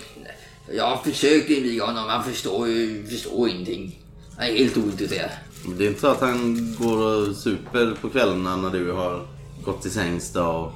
[0.72, 3.98] Jag har försökt inviga honom, han förstår ju förstår ingenting.
[4.36, 5.30] Han är helt ointresserad.
[5.66, 9.26] Men Det är inte så att han går och super på kvällarna när du har
[9.64, 10.72] gått till sängs då och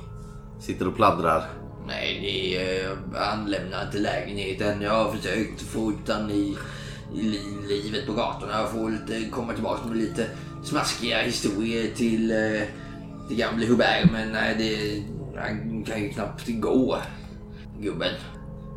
[0.62, 1.44] sitter och pladdrar?
[1.86, 4.82] Nej, det är, eh, han lämnar inte lägenheten.
[4.82, 6.56] Jag har försökt få ut han i,
[7.14, 8.52] i livet på gatorna.
[8.52, 10.26] Jag får lite, komma tillbaka med lite
[10.64, 12.62] smaskiga historier till, eh,
[13.28, 14.10] till gamle Hubert.
[14.12, 15.02] Men nej, det,
[15.40, 16.98] han kan ju knappt gå,
[17.80, 18.14] gubben.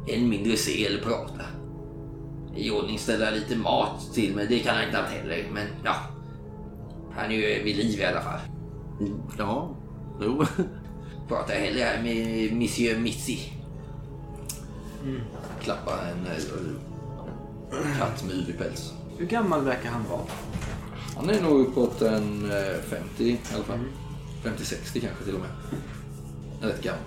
[0.07, 1.43] Än mindre se eller prata.
[2.55, 5.49] I ordning ställa lite mat till mig, det kan han knappt heller.
[5.53, 5.95] Men ja,
[7.15, 8.39] han är ju vid liv i alla fall.
[9.37, 9.75] Ja,
[10.21, 10.45] jo.
[11.27, 13.53] Pratar hellre här med Monsieur Mitzi.
[15.61, 16.27] Klappa en
[17.99, 18.93] katt med yvig päls.
[19.17, 20.21] Hur gammal verkar han vara?
[21.15, 23.79] Han är nog uppåt en eh, 50 i alla fall.
[24.43, 25.49] 50-60 kanske till och med.
[26.71, 27.01] Rätt gammal.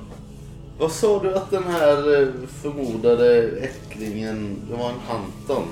[0.78, 2.28] Vad sa du att den här eh,
[2.62, 5.68] förmodade ättlingen, det var en Anton?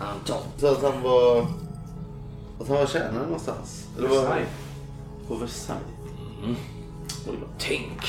[0.00, 0.42] Anton.
[0.58, 1.40] Så att han var...
[2.60, 3.86] Att han var tjänare någonstans?
[3.98, 4.48] Eller var- Versailles.
[5.28, 5.84] På Versailles?
[7.28, 7.46] Oj då.
[7.58, 8.00] Tänk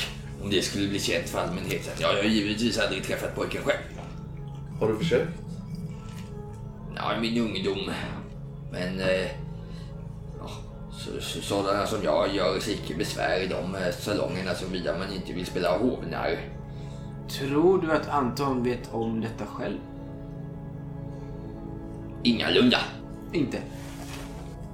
[0.42, 1.92] om det skulle bli känt för allmänheten.
[2.00, 3.78] Jag har givetvis aldrig träffat pojken själv.
[4.82, 5.30] Har du försökt?
[6.96, 7.90] Ja, i min ungdom.
[8.72, 9.00] Men...
[9.00, 9.30] Eh,
[10.38, 10.50] ja,
[10.92, 15.12] så, så, sådana som jag gör sig icke besvär i de eh, salongerna såvida man
[15.12, 16.38] inte vill spela hovnarr.
[17.28, 19.78] Tror du att Anton vet om detta själv?
[22.22, 22.78] Ingalunda.
[23.32, 23.58] Inte.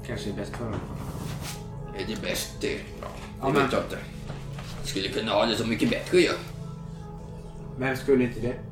[0.07, 0.81] Kanske är bäst för honom.
[1.99, 2.79] Är det bäst det?
[3.41, 3.99] Ja, det vet jag inte.
[4.85, 6.33] Skulle kunna ha det så mycket bättre ju.
[7.79, 8.68] Vem skulle inte det?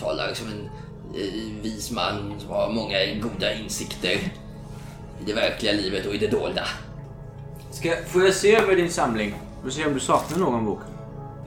[0.00, 0.70] Talar som en
[1.14, 4.10] eh, vis man som har många goda insikter.
[5.20, 6.64] I det verkliga livet och i det dolda.
[7.70, 9.34] Ska, får jag se över din samling?
[9.64, 10.80] Och se om du saknar någon bok?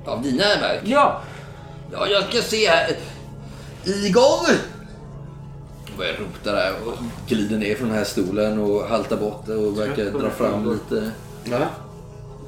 [0.05, 0.81] Av dina verk?
[0.83, 1.21] Ja!
[1.91, 2.97] Ja, jag ska se här.
[3.85, 4.47] Igor!
[5.97, 6.93] Börjar rota där och
[7.27, 11.11] glider ner från den här stolen och haltar bort och verkar dra fram lite
[11.43, 11.67] Ja.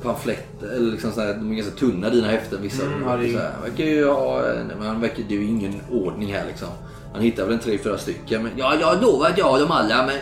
[0.03, 0.67] Pamfletter.
[0.67, 2.85] Eller liksom så här, de är ganska tunna dina häften vissa.
[2.85, 5.81] Mm, ja, så här, verkar ju ha, nej, men han verkar, det är ju ingen
[5.91, 6.67] ordning här liksom.
[7.13, 9.71] Han hittar väl en tre, fyra stycken men Ja, jag lovar att jag har dem
[9.71, 10.15] alla, men...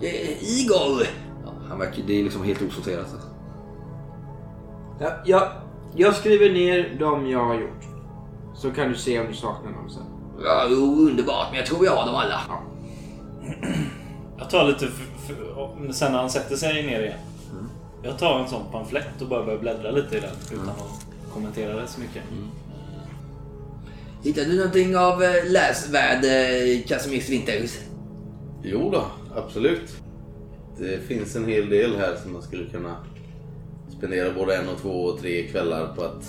[0.00, 1.02] Eh, Igor!
[1.44, 3.00] ja, han verkar, det är liksom helt osorterat.
[3.00, 3.28] Alltså.
[5.00, 5.48] ja jag,
[5.96, 7.82] jag skriver ner de jag har gjort.
[8.54, 10.02] Så kan du se om du saknar någon sen.
[10.44, 12.40] Ja, jo, underbart, men jag tror jag har dem alla.
[14.38, 14.88] Jag tar lite
[15.92, 17.18] sen när han sätter sig ner igen.
[18.06, 21.80] Jag tar en sån pamflett och bara börjar bläddra lite i den utan att kommentera
[21.80, 22.22] det så mycket.
[24.24, 26.24] Hittade du någonting av eh, läsvärd
[26.88, 27.78] Casimirs Winters?
[28.62, 29.04] Jo då,
[29.36, 29.90] absolut.
[30.78, 32.96] Det finns en hel del här som man skulle kunna
[33.98, 36.24] spendera både en och två och tre kvällar på att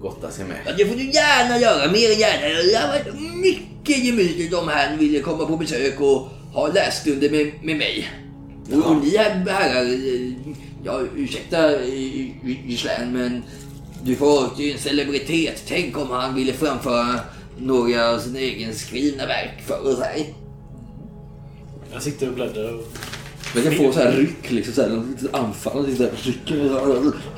[0.00, 0.74] gotta sig Ja, med.
[0.78, 2.62] det får du gärna göra, mer än gärna.
[2.62, 7.52] Det har varit mycket gemytligt om han ville komma på besök och ha lässtunder med,
[7.62, 8.08] med mig.
[8.72, 9.98] Och, och ni herrar,
[10.84, 11.84] ja ursäkta
[12.66, 13.42] Gislaine men
[14.04, 15.62] du får ju en celebritet.
[15.68, 17.20] Tänk om han ville framföra
[17.58, 20.34] några av sina egenskrivna verk för sig.
[21.92, 22.86] Jag sitter och bläddrar och...
[23.54, 25.02] Man kan få så här ryck, liksom så här,
[25.32, 26.70] anfall, liksom rycker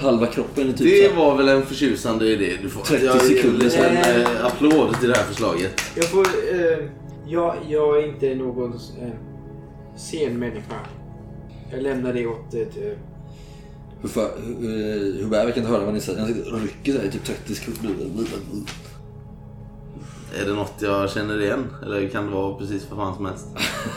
[0.02, 0.74] halva kroppen.
[0.74, 2.82] Typ Det var väl en förtjusande idé du får.
[2.82, 3.96] 30 Jag ger sekunder en sen.
[3.96, 5.80] eh, applåd till det här förslaget.
[5.94, 6.26] Jag får...
[6.26, 6.78] Eh,
[7.26, 9.08] jag, jag är inte någon eh,
[9.96, 10.74] scenmänniska.
[11.72, 12.76] Jag lämnar det åt ett...
[12.76, 12.98] Eh,
[14.02, 14.68] Hur, fa- hur,
[15.16, 16.18] hur Hubert kan inte höra vad ni säger.
[16.18, 17.94] Han sitter och rycker här i typ 30 sekunder.
[20.40, 21.66] Är det något jag känner igen?
[21.82, 23.46] Eller kan det vara precis vad fan som helst?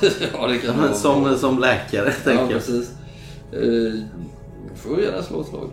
[0.34, 2.50] ja, det kan Men som, som läkare Ja, tänker jag.
[2.66, 2.92] precis.
[3.54, 4.04] Uh,
[4.76, 5.70] får gärna slå ett slag.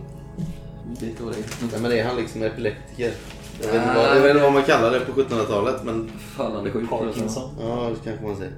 [0.99, 3.13] Det men är han liksom epileptiker?
[3.61, 6.71] Jag vet, inte vad, jag vet inte vad man kallar det på 1700-talet men Fallande
[6.71, 6.89] sjuk.
[6.89, 7.49] Parkinson.
[7.59, 8.53] ja, det kanske man säger.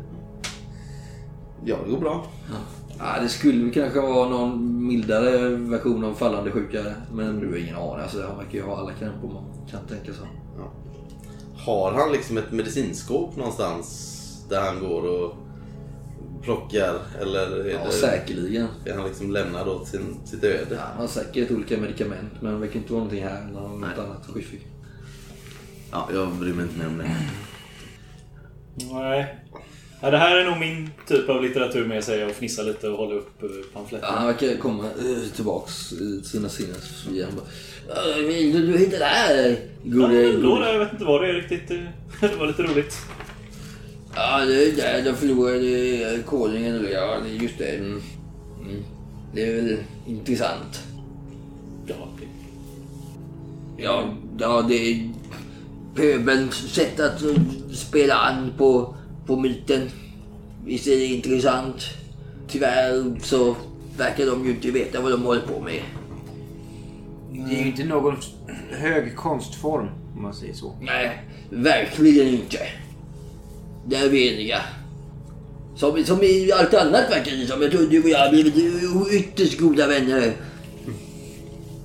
[1.65, 2.25] Ja, det går bra.
[2.49, 2.55] Ja,
[3.21, 6.83] det skulle kanske vara någon mildare version av fallande sjuka.
[7.13, 7.99] Men du har ingen aning.
[8.03, 10.27] Alltså, han verkar ju ha alla krämpor man kan tänka sig.
[11.57, 14.11] Har han liksom ett medicinskåp någonstans
[14.49, 15.35] där han går och
[16.41, 16.99] plockar?
[17.21, 18.67] Eller är, Ja, det, säkerligen.
[18.85, 20.65] är han liksom lämnad åt sin, sitt öde?
[20.75, 23.79] Ja, han har säkert olika medicament men det verkar inte vara någonting här eller något
[23.81, 23.89] Nej.
[24.05, 24.65] annat skyffigt.
[25.91, 27.11] Ja, jag bryr mig inte mer om det.
[28.93, 29.35] Nej.
[30.05, 32.97] Ja, det här är nog min typ av litteratur med sig och fnissa lite och
[32.97, 34.09] hålla upp eh, pamfletten.
[34.11, 36.49] Ja, han verkar komma eh, tillbaks i sina.
[37.13, 37.25] Ja,
[38.27, 39.57] vill du, du hittade det här?
[39.83, 41.71] Ja, Gode, ändå, jag vet inte vad det är riktigt.
[41.71, 41.77] eh,
[42.29, 42.95] Det var lite roligt.
[44.15, 46.75] Ja, det är där de förlorade konungen.
[46.75, 47.75] eller Ja, just det.
[47.75, 48.01] Mm.
[48.61, 48.83] Mm.
[49.33, 50.83] Det är väl intressant.
[51.87, 55.09] Ja, det- Ja, ja det är
[55.95, 57.35] pöbelns sätt att eh,
[57.73, 58.95] spela an på,
[59.25, 59.89] på myten.
[60.65, 61.83] Visst är det intressant.
[62.47, 63.55] Tyvärr så
[63.97, 65.81] verkar de ju inte veta vad de håller på med.
[67.31, 68.15] det är ju inte någon
[68.71, 70.75] hög konstform om man säger så.
[70.81, 72.57] Nej, verkligen inte.
[73.85, 74.61] Där är vi eniga.
[75.75, 77.61] Som, som i allt annat verkar det som.
[77.61, 78.55] Jag tror du och jag har blivit
[79.11, 80.33] ytterst goda vänner.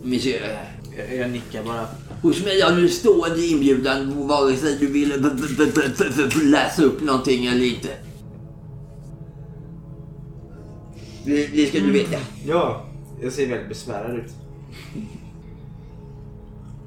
[0.03, 0.80] Monsieur.
[1.09, 1.87] Jag, jag nickar bara.
[2.23, 5.13] Hos mig har du stående inbjudan vare sig du vill
[6.43, 7.89] läsa upp någonting eller inte.
[11.25, 12.19] Det, det ska du veta.
[12.47, 12.87] Ja,
[13.23, 14.33] jag ser väldigt besvärad ut.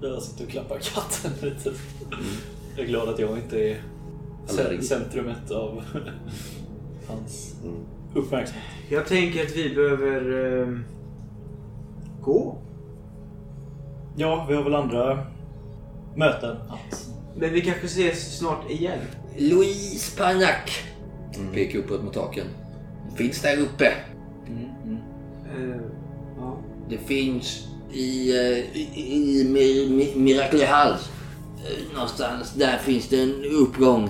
[0.02, 1.74] Jag sitter och klappar katten lite.
[2.76, 5.84] Jag är glad att jag inte är centrumet av
[7.08, 7.56] hans
[8.14, 8.64] uppmärksamhet.
[8.90, 10.78] Jag tänker att vi behöver eh,
[12.22, 12.58] gå.
[14.16, 15.26] Ja, vi har väl andra
[16.16, 17.10] möten att...
[17.36, 19.00] Men vi kanske ses snart igen.
[19.38, 20.84] Louise Pagnac.
[21.54, 22.46] Pekar uppåt mot taken.
[23.16, 23.86] Finns där uppe.
[23.86, 25.76] Eh,
[26.38, 26.58] ja.
[26.90, 31.10] Det finns i, eh, i, i Mi- Miracle House.
[31.66, 34.10] eh, Någonstans där finns det en uppgång.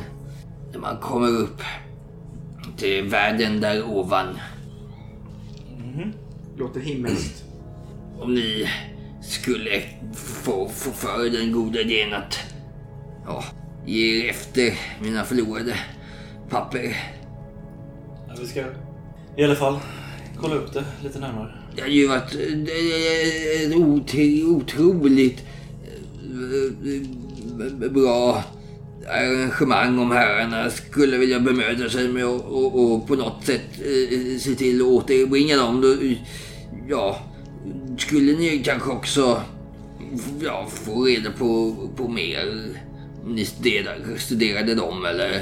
[0.72, 1.62] Där man kommer upp
[2.78, 4.40] till världen där ovan.
[6.58, 7.44] Låter himmelskt.
[8.20, 8.68] Om ni
[9.24, 9.82] skulle
[10.14, 12.40] få, få för den goda idén att
[13.26, 13.44] ja,
[13.86, 15.76] ge er efter mina förlorade
[16.50, 16.98] papper.
[18.28, 18.64] Ja, vi ska
[19.38, 19.80] i alla fall
[20.42, 21.54] kolla upp det lite närmare.
[21.76, 25.44] Det har ju varit eh, ett ot- otroligt
[27.82, 28.44] eh, bra
[29.10, 34.82] arrangemang om herrarna skulle vilja bemöda sig med att på något sätt eh, se till
[34.82, 36.00] att återbringa dem.
[36.90, 37.20] Ja,
[37.98, 39.42] skulle ni kanske också
[40.42, 42.74] ja, få reda på, på mer
[43.24, 45.42] om ni studerade, studerade dem eller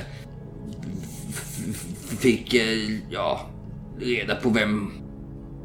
[2.19, 3.41] fick eh, ja,
[3.99, 4.91] reda på vem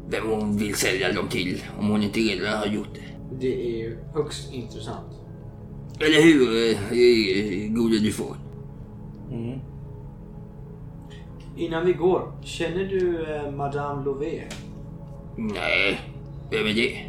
[0.09, 3.37] vem hon vill sälja dem till om hon inte redan har gjort det.
[3.39, 5.11] Det är ju högst intressant.
[5.99, 8.35] Eller hur, eh, gode du får?
[9.31, 9.59] Mm.
[11.57, 14.43] Innan vi går, känner du eh, Madame Lové?
[15.37, 15.99] Nej,
[16.51, 17.03] vem är det?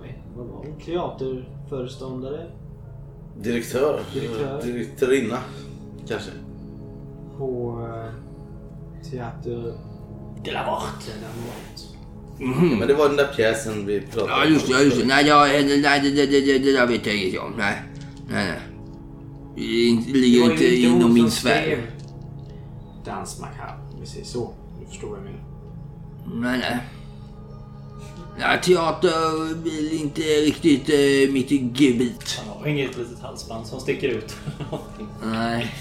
[0.00, 0.80] Nej, Vad var hon?
[0.84, 2.46] Teaterföreståndare
[3.42, 4.00] Direktör.
[4.14, 4.62] Direktör.
[4.62, 5.38] Direktörinna.
[6.08, 6.30] Kanske.
[7.38, 9.74] på eh, Teater
[10.44, 11.04] De la Mort.
[11.06, 11.80] de la Mort.
[12.38, 15.06] Ja, men det var den där pjäsen vi pratade Ja, just det, ja, just det.
[15.06, 15.48] Nej, jag,
[15.82, 17.52] nej det, det, det, det, det där vet jag inget om.
[17.58, 17.82] Nej,
[18.30, 18.60] nej, nej.
[20.06, 21.90] Det ligger inte inom min sfär.
[23.04, 24.50] Dans macabre, om vi säger så.
[24.80, 26.50] Du förstår vad jag menar.
[26.50, 26.78] Nej, nej.
[28.40, 29.08] Ja, teater
[29.66, 32.40] är inte riktigt eh, mitt gebit.
[32.46, 34.36] Han har inget litet halsband som sticker ut.
[35.24, 35.74] Nej.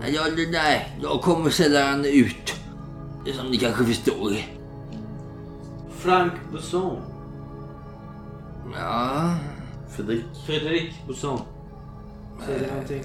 [0.00, 2.54] Nej, jag, nej, jag kommer sällan ut.
[3.38, 4.36] Som ni kanske förstår.
[5.98, 6.96] Frank Busson.
[8.74, 9.34] Ja,
[9.96, 10.24] Fredrik.
[10.46, 11.40] Fredrik Busson.
[12.46, 13.02] Säger det någonting?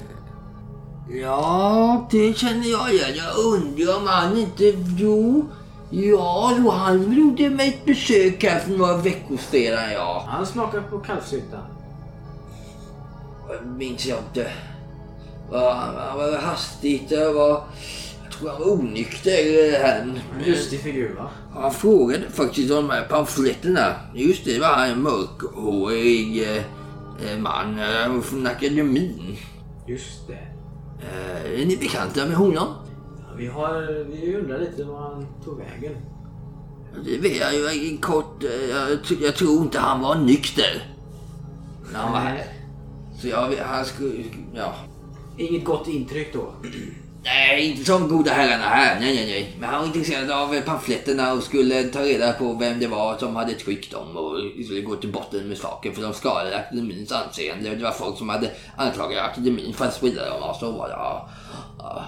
[1.22, 3.12] ja, det känner jag igen.
[3.16, 4.74] Jag undrar om han inte...
[4.98, 5.50] Jo,
[5.92, 10.26] ja, jo, han gjorde mig ett besök här för några veckor sedan, ja.
[10.28, 11.58] Han smakar på kalvsylta.
[13.50, 14.52] Jag minns jag inte.
[15.52, 17.64] Han var hastigt, det var...
[18.24, 19.84] Jag tror han var onykter.
[19.84, 21.30] Han, Lustig figur va?
[21.54, 23.96] han frågade faktiskt om de här pamfletterna.
[24.14, 26.64] Just det, var han en mörkhårig eh,
[27.32, 29.38] eh, man eh, från akademin.
[29.88, 30.48] Just det.
[31.62, 32.68] Är ni bekanta med honom?
[33.42, 35.98] Vi, har, vi undrar lite var han tog vägen.
[37.06, 38.44] Det vet jag ju kort.
[38.44, 40.84] eh, Jag, jag tror inte han var nykter.
[41.94, 42.44] När han var här.
[43.22, 44.24] Så jag, han skulle...
[44.56, 44.74] Ja.
[45.38, 46.52] Inget gott intryck då.
[47.24, 49.00] Nej, inte som goda herrarna här.
[49.00, 49.56] Nej, nej, nej.
[49.60, 53.18] Men han var intresserad av eh, pamfletterna och skulle ta reda på vem det var
[53.18, 57.12] som hade tryckt dem och skulle gå till botten med saken för de skadade akademins
[57.12, 57.76] anseende.
[57.76, 60.94] Det var folk som hade anklagat akademin för att sprida dem och så var det.
[60.94, 61.30] Ja,
[61.80, 62.04] ja.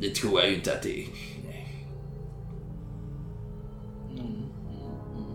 [0.00, 1.06] Det tror jag ju inte att det är.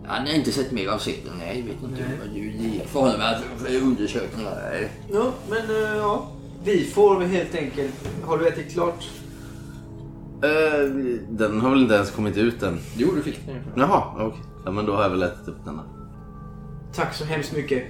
[0.06, 1.36] Han har inte sett mer av sedeln.
[1.38, 4.70] Nej, jag vet inte vad du är för honom att för undersökningar.
[4.72, 4.90] Nej.
[5.12, 6.28] Ja, men eh, ja.
[6.64, 7.94] Vi får helt enkelt...
[8.26, 9.10] Har du ätit klart?
[10.44, 10.90] Eh,
[11.30, 12.80] den har väl inte ens kommit ut än.
[12.98, 13.56] Jo, du fick den.
[13.76, 14.40] Jaha, okej.
[14.66, 15.84] Ja, men då har jag väl ätit upp den då.
[16.94, 17.84] Tack så hemskt mycket.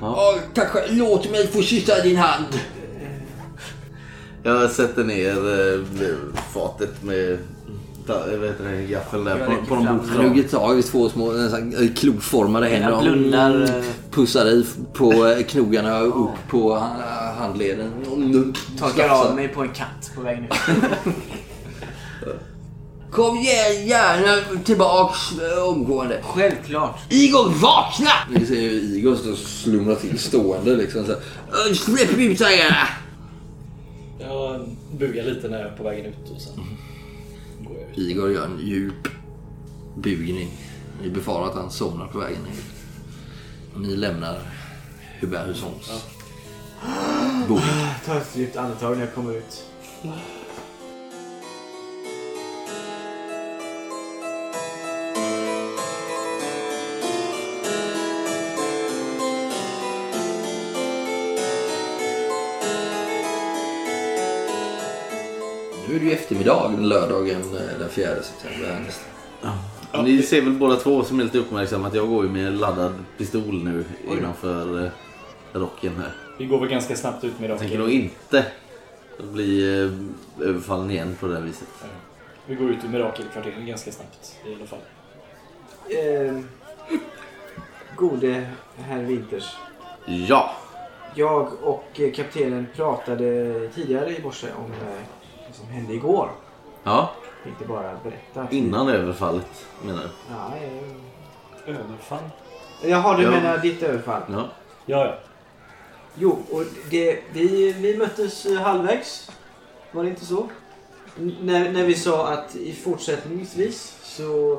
[0.00, 0.96] Ja, tack själv.
[0.96, 2.48] Låt mig få kyssa din hand.
[4.46, 5.80] Jag sätter ner eh,
[6.54, 7.38] fatet med
[8.06, 10.28] ta, vad heter det, gaffeln där på, på de bokstäverna.
[10.28, 13.84] Hugger tag i två små nästan, eh, kloformade händer Jag och blundar, eh.
[14.10, 17.90] pussar i på eh, knogarna upp på ha- handleden.
[18.78, 20.50] Torkar av mig på en katt på vägen ut.
[23.12, 23.36] Kom
[23.86, 26.20] gärna tillbaks eh, omgående.
[26.24, 26.98] Självklart.
[27.08, 28.10] Igor, vakna!
[28.30, 31.06] Ni ser ju Igor och slumra till stående liksom.
[31.06, 31.20] Så här.
[31.70, 32.88] Eh, Släpp ut hajarna!
[34.24, 36.54] Jag bugar lite när jag är på vägen ut och sen
[37.60, 37.98] går jag ut.
[37.98, 39.08] Igor gör en djup
[39.96, 40.48] bugning.
[41.02, 42.38] Ni befarar att han somnar på vägen.
[43.74, 44.38] Och ni lämnar
[45.20, 46.04] Hubert Hussons
[47.48, 47.64] boning.
[48.06, 49.64] Ta ett djupt andetag när jag kommer ut.
[65.94, 68.68] Nu är det ju eftermiddag lördagen eh, den 4 september.
[68.68, 70.04] här nästan.
[70.04, 72.94] Ni ser väl båda två som är lite uppmärksamma att jag går ju med laddad
[73.18, 74.90] pistol nu innanför eh,
[75.52, 76.12] rocken här.
[76.38, 77.90] Vi går väl ganska snabbt ut med Jag tänker rocken.
[77.94, 78.46] nog inte
[79.32, 81.68] bli eh, överfallen igen på det här viset.
[82.46, 84.78] Vi går ut ur mirakelkvarteren ganska snabbt i alla fall.
[85.88, 86.40] Eh,
[87.96, 89.56] gode herr Winters.
[90.06, 90.56] Ja!
[91.14, 95.02] Jag och kaptenen pratade tidigare i morse om eh,
[95.54, 96.30] som hände igår.
[96.84, 97.10] Ja,
[97.44, 98.46] Tänkte bara berätta.
[98.50, 100.08] innan överfallet menar du?
[100.30, 102.30] Ja, eh, Överfall?
[102.82, 103.30] Jaha, du Ja.
[103.30, 104.22] menar ditt överfall?
[104.30, 104.48] Ja.
[104.86, 105.14] Ja, ja.
[106.14, 109.30] Jo, och det, vi, vi möttes eh, halvvägs.
[109.92, 110.48] Var det inte så?
[111.18, 114.52] N- när, när vi sa att i fortsättningsvis så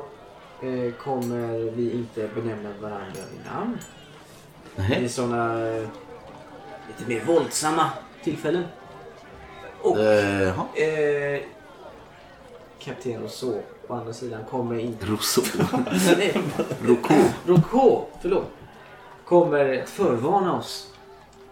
[0.62, 3.78] eh, kommer vi inte benämna varandra vid namn.
[4.76, 5.04] Nej.
[5.04, 5.88] I sådana eh,
[6.88, 7.90] lite mer våldsamma
[8.24, 8.64] tillfällen.
[9.90, 11.40] Och Eh, eh,
[12.78, 15.06] kapten Rousseau på andra sidan kommer inte...
[15.06, 15.44] Rousseau.
[16.16, 16.42] Nej,
[16.82, 17.14] Rocco.
[17.46, 18.50] Rocco, förlåt.
[19.24, 20.90] Kommer att förvarna oss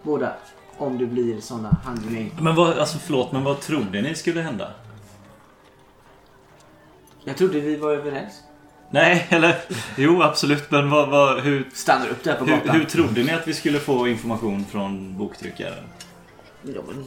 [0.03, 0.33] båda
[0.77, 2.41] om det blir sådana handlingar.
[2.41, 4.71] Men vad, alltså förlåt, men vad trodde ni skulle hända?
[7.23, 8.33] Jag trodde vi var överens.
[8.89, 9.55] Nej, eller
[9.97, 12.75] jo absolut, men vad, vad, hur, Stannar upp där på hur, gatan.
[12.75, 15.83] hur trodde ni att vi skulle få information från boktryckaren?
[16.61, 17.05] Ja, men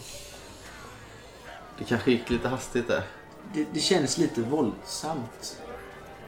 [1.79, 3.03] Det kanske gick lite hastigt där.
[3.55, 5.59] det, det känns lite våldsamt.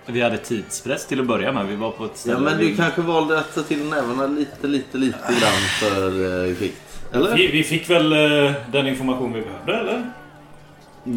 [0.07, 1.67] Vi hade tidspress till att börja med.
[1.67, 2.35] Vi var på ett ställe...
[2.37, 6.07] Ja, men vi- du kanske valde att ta till nävarna lite, lite, lite grann för
[6.63, 6.71] eh.
[7.13, 7.37] Eller?
[7.37, 10.11] Vi, vi fick väl eh, den information vi behövde, eller?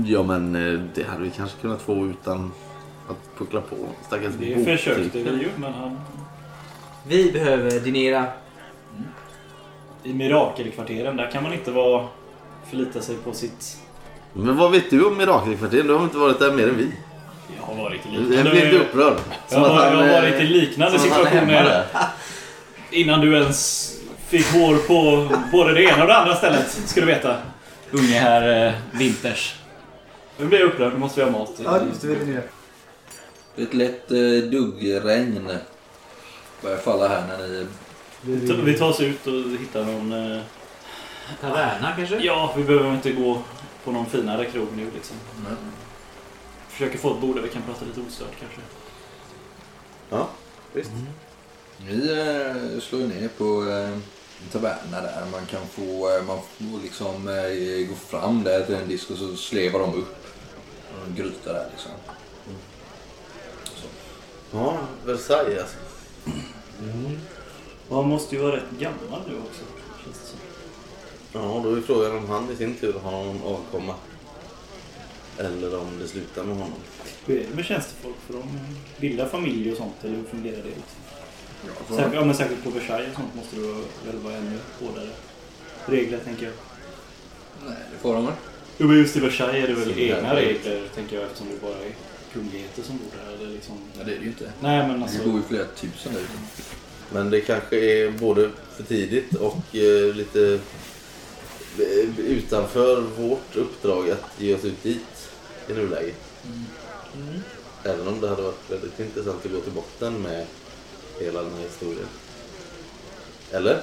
[0.05, 2.51] Ja, men eh, det hade vi kanske kunnat få utan
[3.09, 3.75] att puckla på
[4.07, 5.36] stackars Det försökte boktryckare.
[5.36, 5.99] vi ju, men han...
[7.07, 8.25] Vi behöver dinera.
[10.03, 12.07] I mirakelkvarteren, där kan man inte vara...
[12.69, 13.77] Förlita sig på sitt...
[14.34, 15.88] Men vad vet du om Mirakelkvarteren?
[15.88, 16.91] Du har inte varit där mer än vi.
[17.59, 18.51] Jag har varit i Jag liknande...
[18.51, 19.17] blir lite upprörd.
[19.49, 21.84] Jag har, jag har varit i liknande han situationer
[22.91, 23.89] innan du ens
[24.27, 27.38] fick hår på både det ena och det andra stället, ska du veta.
[27.91, 29.55] Unge här eh, Winters.
[30.38, 31.51] Nu blir jag upprörd, nu måste vi ha mat.
[31.89, 32.07] just det.
[32.07, 32.43] Vi dinerar.
[33.55, 35.49] Det är ett lätt eh, duggregn
[36.63, 37.67] börjar falla här när ni...
[38.63, 40.11] Vi tar oss ut och hittar någon...
[40.36, 40.41] eh,
[41.41, 42.17] Taverna kanske?
[42.17, 43.41] Ja, vi behöver inte gå
[43.84, 45.15] på någon finare krog nu liksom.
[45.43, 45.53] Nej.
[46.69, 48.61] Försöker få ett bord där vi kan prata lite ostört kanske.
[50.09, 50.29] Ja,
[50.73, 50.91] visst.
[51.77, 53.89] Ni eh, slår ju ner på eh,
[54.43, 55.25] en taverna där.
[55.31, 59.17] Man kan få, eh, man får liksom eh, gå fram där till en disk och
[59.17, 60.27] så slevar de upp
[61.07, 61.91] en gryta där liksom.
[63.75, 63.88] Så.
[64.51, 65.77] Ja, Versailles alltså.
[67.89, 69.82] Och han måste ju vara rätt gammal nu också.
[71.34, 71.39] Det.
[71.39, 73.95] Ja, då är frågan om han i sin tur har någon avkomma.
[75.38, 76.79] Eller om det slutar med honom.
[77.25, 78.15] Hur är det med tjänstefolk?
[78.27, 78.43] För de
[78.99, 80.63] bildar familj och sånt, eller hur fungerar det?
[80.63, 80.84] Liksom?
[81.89, 85.09] Ja, Säkert, ja, men säkert på Versailles och sånt måste det väl vara ännu hårdare
[85.86, 86.53] regler, tänker jag.
[87.67, 88.36] Nej, det får de väl.
[88.77, 91.77] Jo, men just i Versailles är det väl egna regler, tänker jag, eftersom det bara
[91.77, 91.91] är
[92.34, 93.34] kungligheter som bor där.
[93.43, 93.75] Eller liksom...
[93.95, 94.51] Nej, det är det ju inte.
[94.59, 95.23] Nej, men Det alltså...
[95.23, 96.31] bor ju flera tusen där ute.
[97.13, 100.59] Men det kanske är både för tidigt och eh, lite
[102.17, 105.30] utanför vårt uppdrag att ge oss ut dit
[105.69, 106.15] i nuläget.
[107.84, 110.45] Även om det hade varit väldigt intressant att gå till botten med
[111.19, 112.07] hela den här historien.
[113.51, 113.82] Eller?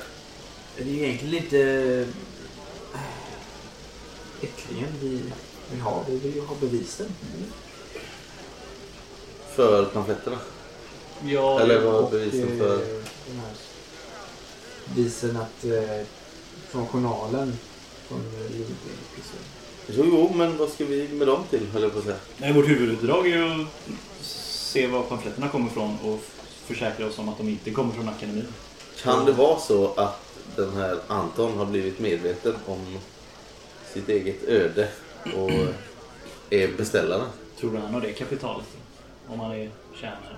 [0.77, 1.61] Det är egentligen inte
[2.95, 3.01] äh,
[4.41, 5.21] ättlingen vi
[5.71, 6.05] vill ha.
[6.09, 7.07] Vi vill ju ha bevisen.
[9.55, 10.39] För pamfletterna?
[11.25, 12.77] Ja, Eller vad bevisen eh, för?
[13.27, 13.55] den här
[14.85, 16.07] Bevisen att eh,
[16.69, 17.59] från journalen
[18.11, 18.21] från.
[19.87, 22.17] Jo, jo, men vad ska vi med dem till, höll jag på att säga.
[22.39, 23.67] Nej, vårt huvuduppdrag är ju att
[24.21, 26.21] se var pamfletterna kommer ifrån och
[26.65, 28.47] försäkra oss om att de inte kommer från akademin.
[29.03, 30.21] Kan det vara så att
[30.57, 32.99] den här Anton har blivit medveten om
[33.93, 34.89] sitt eget öde
[35.37, 35.51] och
[36.51, 37.27] är beställaren?
[37.61, 38.67] Tror du han har det kapitalet?
[39.29, 40.37] Om han är tjänare?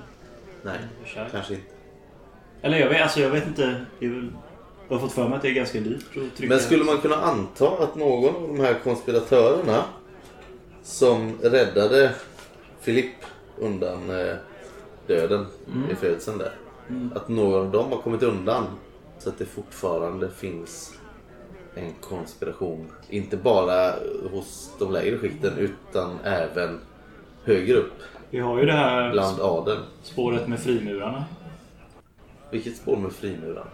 [0.63, 0.79] Nej,
[1.33, 1.67] kanske inte.
[2.63, 3.85] Eller jag vet, alltså jag vet inte.
[3.99, 4.33] Det är väl,
[4.89, 6.49] jag har fått för mig att det är ganska dyrt att trycka.
[6.49, 9.85] Men skulle man kunna anta att någon av de här konspiratörerna
[10.83, 12.15] som räddade
[12.81, 13.15] Filipp
[13.59, 14.35] undan eh,
[15.07, 15.47] döden
[15.91, 16.53] i födseln där.
[17.15, 18.65] Att någon av dem har kommit undan
[19.19, 20.95] så att det fortfarande finns
[21.75, 22.87] en konspiration.
[23.09, 23.95] Inte bara
[24.33, 26.81] hos de lägre skikten utan även
[27.45, 27.93] högre upp
[28.31, 29.81] Vi har ju det här bland adeln.
[30.03, 31.25] spåret med frimurarna.
[32.51, 33.67] Vilket spår med frimuran?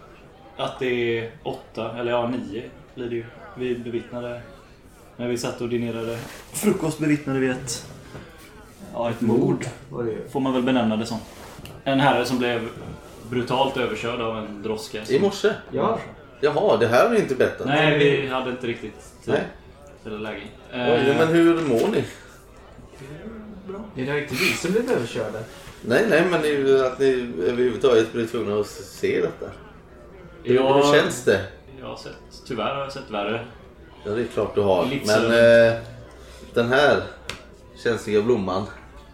[0.59, 2.63] Att det är åtta, eller ja nio
[2.95, 3.25] blir det ju.
[3.57, 4.41] Vi bevittnade
[5.17, 6.17] När vi satt och dinerade
[6.53, 7.85] frukost bevittnade vi ett...
[8.93, 9.65] Ja, ett mord.
[10.31, 11.17] Får man väl benämna det som.
[11.83, 12.69] En herre som blev
[13.29, 15.01] brutalt överkörd av en droska.
[15.09, 15.53] I morse?
[15.71, 15.99] Ja.
[16.41, 17.67] Jaha, det här har ni inte berättat.
[17.67, 19.33] Nej, vi hade inte riktigt tid.
[19.33, 19.43] Nej.
[20.05, 20.41] Eller läge.
[20.73, 22.03] Oj, Eh, men hur mår ni?
[23.95, 25.39] Det är inte vi som blev överkörda.
[25.81, 29.51] Nej, nej, men det är ju att ni överhuvudtaget blir tvungna att se detta.
[30.43, 31.45] Hur, jag, hur känns det?
[31.79, 32.13] Jag har sett,
[32.47, 33.45] tyvärr har jag sett värre.
[34.05, 34.85] Ja, det är klart du har.
[34.85, 35.31] Livsöden.
[35.31, 35.79] Men eh,
[36.53, 37.01] den här
[37.83, 38.65] känsliga blomman.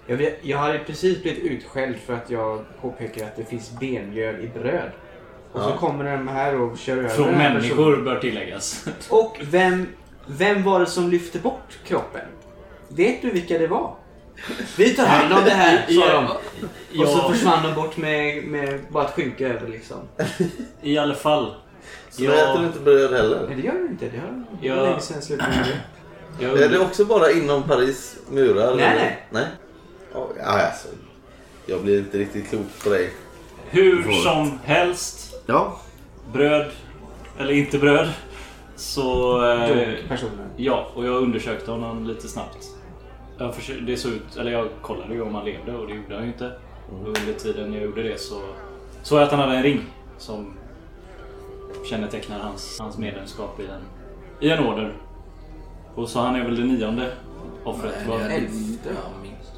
[0.07, 4.36] Jag, vet, jag hade precis blivit utskälld för att jag påpekar att det finns benmjöl
[4.45, 4.89] i bröd.
[5.51, 5.78] Och så Ja.
[5.78, 8.86] kommer de här och kör över Från den här människor bör tilläggas.
[9.09, 9.88] Och vem,
[10.28, 12.21] vem var det som lyfte bort kroppen?
[12.88, 13.95] Vet du vilka det var?
[14.77, 16.25] Vi tar hand om det här, sa de.
[17.01, 17.29] Och så Ja.
[17.31, 19.97] försvann de bort med, med bara ett skynke över liksom.
[20.81, 21.53] I alla fall.
[22.09, 23.45] Så nu äter du inte bröd heller.
[23.47, 24.05] Nej det gör de inte.
[24.09, 24.83] Det har Ja.
[24.83, 26.45] länge sedan jag slutade med det.
[26.45, 28.75] Jag Är det också bara inom Paris murar?
[28.75, 28.95] Nej, eller?
[28.95, 29.25] nej.
[29.29, 29.45] nej.
[30.13, 30.88] Ja, alltså.
[31.65, 33.09] Jag blir inte riktigt klok på dig.
[33.69, 34.15] Hur Våld.
[34.23, 35.79] som helst, Ja.
[36.33, 36.71] bröd
[37.39, 38.09] eller inte bröd,
[38.75, 39.41] så...
[39.51, 40.49] Eh, personen.
[40.57, 42.57] ja, och jag undersökte honom lite snabbt.
[43.38, 46.15] Jag, försökte, det såg ut, eller jag kollade ju om han levde och det gjorde
[46.15, 46.51] han ju inte.
[46.89, 48.41] Och under tiden jag gjorde det så
[49.03, 49.81] såg jag att han hade en ring
[50.17, 50.53] som
[51.89, 53.81] kännetecknar hans, hans medlemskap i en,
[54.41, 54.93] i en order.
[55.95, 57.11] Och så han är väl det nionde
[57.63, 57.95] offret.
[58.07, 58.89] Nej, det är Elfte.
[58.89, 59.51] Ja, minst.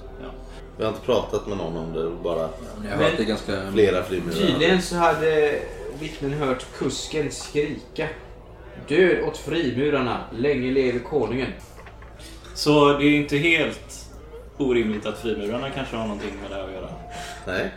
[0.78, 2.12] Vi har inte pratat med någon om det.
[2.24, 2.50] Bara
[2.90, 3.72] hört det ganska...
[3.72, 4.36] flera frimurar.
[4.36, 5.60] Tydligen så hade
[6.00, 8.08] vittnen hört kusken skrika.
[8.88, 11.52] Död åt frimurarna, länge leve konungen.
[12.58, 14.10] Så det är inte helt
[14.58, 16.90] orimligt att frimurarna kanske har någonting med det här att göra.
[17.48, 17.74] Nej,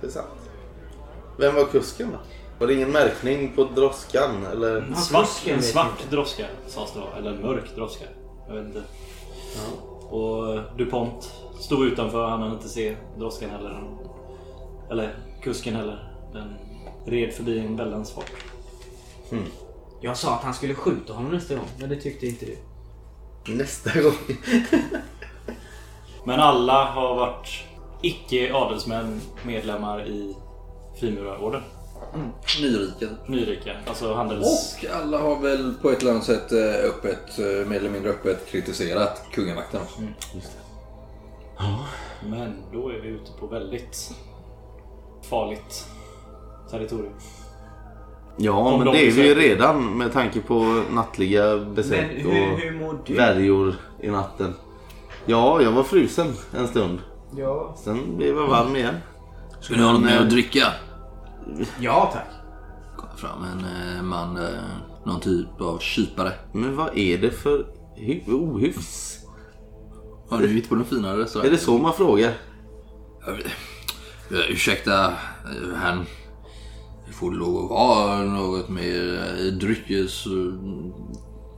[0.00, 0.28] det är sant.
[1.38, 2.18] Vem var kusken då?
[2.58, 4.46] Var det ingen märkning på droskan?
[4.52, 4.76] Eller?
[4.76, 7.16] En Ja, svart, en svart droska sades det vara.
[7.16, 8.04] Eller en mörk droska.
[8.48, 8.82] Jag vet inte.
[10.10, 12.28] Och DuPont stod utanför.
[12.28, 13.82] Han hann inte se droskan heller.
[14.90, 16.12] Eller kusken heller.
[16.32, 16.54] Den
[17.06, 18.32] red förbi en väldans fart.
[20.00, 22.56] Jag sa att han skulle skjuta honom nästa gång, men det tyckte inte du.
[23.48, 24.14] Nästa gång.
[26.24, 27.48] Men alla har varit
[28.02, 30.36] icke adelsmän medlemmar i
[31.00, 31.62] frimurarorden.
[32.60, 33.06] Nyrika.
[33.26, 34.76] Nyrika, alltså handels...
[34.82, 38.10] Och alla har väl på ett eller annat sätt eh, öppet, eh, mer eller mindre
[38.10, 40.00] öppet kritiserat kungamakten också.
[42.22, 44.14] Men då är vi ute på väldigt
[45.22, 45.86] farligt
[46.70, 47.14] territorium.
[48.40, 52.10] Ja, Om men de det är vi ju redan med tanke på nattliga Men besök
[52.10, 54.54] hur, och värjor i natten.
[55.26, 56.26] Ja, jag var frusen
[56.56, 56.98] en stund.
[57.36, 57.76] Ja.
[57.84, 58.94] Sen blev jag varm igen.
[59.60, 60.66] Ska ni ha något med att dricka?
[61.80, 62.26] ja, tack.
[62.96, 63.58] Kommer fram en
[63.96, 64.42] eh, man, eh,
[65.04, 66.32] någon typ av kypare.
[66.52, 67.66] Men vad är det för
[67.96, 69.18] hy- ohyfs?
[70.30, 71.46] Ja, du inte på den finare restaurang.
[71.46, 72.32] Är det så man frågar?
[73.28, 75.12] Eh, Ursäkta, eh,
[75.76, 76.06] han.
[77.08, 80.26] Det får lov att vara något mer eh, dryckes...
[80.26, 80.32] eh,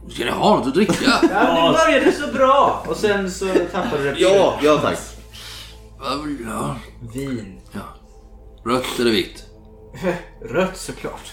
[0.09, 0.93] Ska ni ha något att dricka?
[1.31, 2.85] Ja, det började så bra!
[2.89, 4.21] Och sen så tappade du det.
[4.21, 4.99] Ja, ja tack.
[5.99, 6.77] Vad vill du ha?
[7.15, 7.61] Vin.
[7.73, 7.81] Ja.
[8.71, 9.45] Rött eller vitt?
[10.51, 11.33] Rött såklart.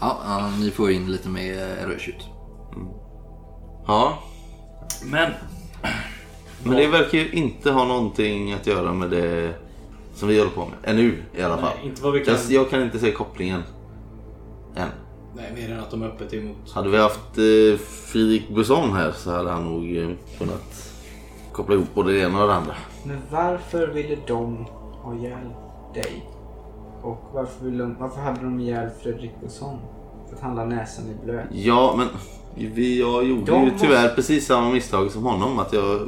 [0.00, 2.24] Ja, ja, ni får in lite mer eh, rödtjut.
[3.86, 4.18] Ja,
[5.04, 5.32] Men
[6.62, 9.54] men det verkar ju inte ha någonting att göra med det
[10.18, 10.74] som vi håller på med.
[10.82, 11.72] Ännu i alla fall.
[11.78, 12.34] nej, inte vad vi kan...
[12.34, 13.62] Jag, jag kan inte se kopplingen.
[14.76, 14.88] Än.
[15.36, 16.70] Nej, mer än att de är öppet emot.
[16.72, 20.08] Hade vi haft eh, Fredrik Busson här så hade han nog eh,
[20.38, 20.92] kunnat
[21.52, 22.74] koppla ihop både det ena och det andra.
[23.04, 24.66] Men varför ville de
[25.02, 25.48] ha ihjäl
[25.94, 26.26] dig?
[27.02, 29.78] Och varför, ville de, varför hade de ihjäl Fredrik Wilson?
[30.28, 31.46] För att han la näsan i blöt.
[31.52, 32.06] Ja, men
[32.74, 35.58] vi, jag gjorde De ju måste- tyvärr precis samma misstag som honom.
[35.58, 36.00] Att jag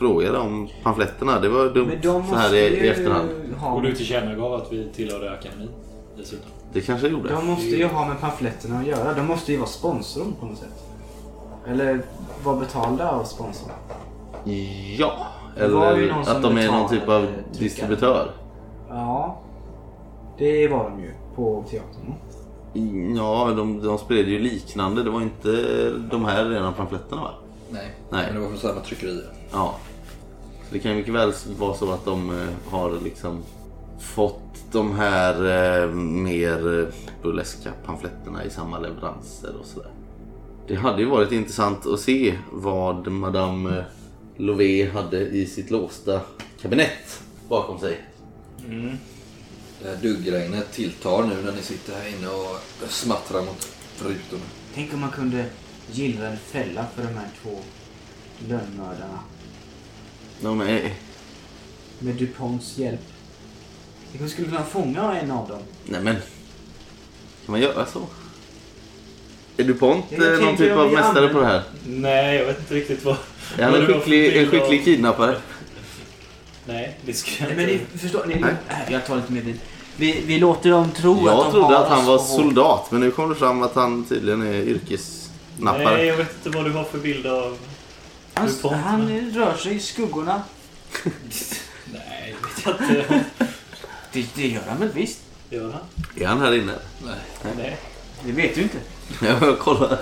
[0.00, 1.40] frågade om pamfletterna.
[1.40, 3.28] Det var dumt Men de så här i, i efterhand.
[3.58, 3.72] ha...
[3.72, 5.68] Och du tillkännagav att vi tillhörde akademin
[6.16, 6.50] dessutom.
[6.72, 7.28] Det kanske jag gjorde.
[7.32, 9.14] De måste ju ha med pamfletterna att göra.
[9.14, 10.84] De måste ju vara sponsorn på något sätt.
[11.68, 12.02] Eller
[12.44, 13.70] vara betalda av sponsorn.
[14.98, 15.26] Ja,
[15.56, 17.26] eller att de är någon typ av
[17.58, 18.30] distributör.
[18.88, 19.40] Ja.
[20.38, 22.14] Det var de ju på teatern.
[23.16, 25.02] Ja, de, de spred ju liknande.
[25.02, 25.50] Det var inte
[26.10, 27.30] de här rena pamfletterna va?
[27.70, 28.24] Nej, Nej.
[28.26, 29.20] men det var från samma tryckeri.
[29.52, 29.74] Ja.
[30.72, 33.42] Det kan ju mycket väl vara så att de eh, har liksom
[34.00, 36.92] fått de här eh, mer
[37.22, 39.90] burleska pamfletterna i samma leveranser och sådär.
[40.68, 43.84] Det hade ju varit intressant att se vad Madame eh,
[44.36, 46.20] Lové hade i sitt låsta
[46.60, 48.00] kabinett bakom sig.
[49.82, 53.68] Det här duggregnet tilltar nu när ni sitter här inne och smattrar mot
[54.02, 54.42] rutorna.
[54.74, 55.44] Tänk om man kunde
[55.92, 57.58] gillrar en fälla för de här två
[58.48, 59.18] lönnmördarna.
[60.42, 60.94] Ja, nej.
[61.98, 63.00] Med DuPonts hjälp.
[64.12, 65.58] Vi kanske skulle kunna fånga en av dem.
[65.84, 66.14] Nej men.
[66.14, 68.00] Kan man göra så?
[69.56, 71.62] Är DuPont Jag eh, någon typ av mästare på det här?
[71.86, 73.16] Nej, jag vet inte riktigt vad...
[73.58, 75.36] Är han en skicklig, en skicklig kidnappare?
[76.66, 77.56] Nej, det skulle jag inte.
[77.56, 78.54] men ni förstår, ni, Nej.
[78.90, 79.58] jag tar lite mer tid.
[79.96, 83.10] Vi, vi låter dem tro att Jag de trodde att han var soldat, men nu
[83.10, 85.96] kom det fram att han tydligen är yrkesnappare.
[85.96, 87.58] Nej, jag vet inte vad du har för bild av...
[88.34, 90.42] Han, DuPont, han men- rör sig i skuggorna.
[91.92, 93.24] Nej, vet jag inte.
[94.12, 95.18] Det, det gör han väl visst?
[95.50, 95.80] Gör han?
[96.16, 96.74] Är han här inne?
[97.56, 97.78] Nej.
[98.24, 98.78] Det vet du inte.
[99.26, 99.98] Jag kollar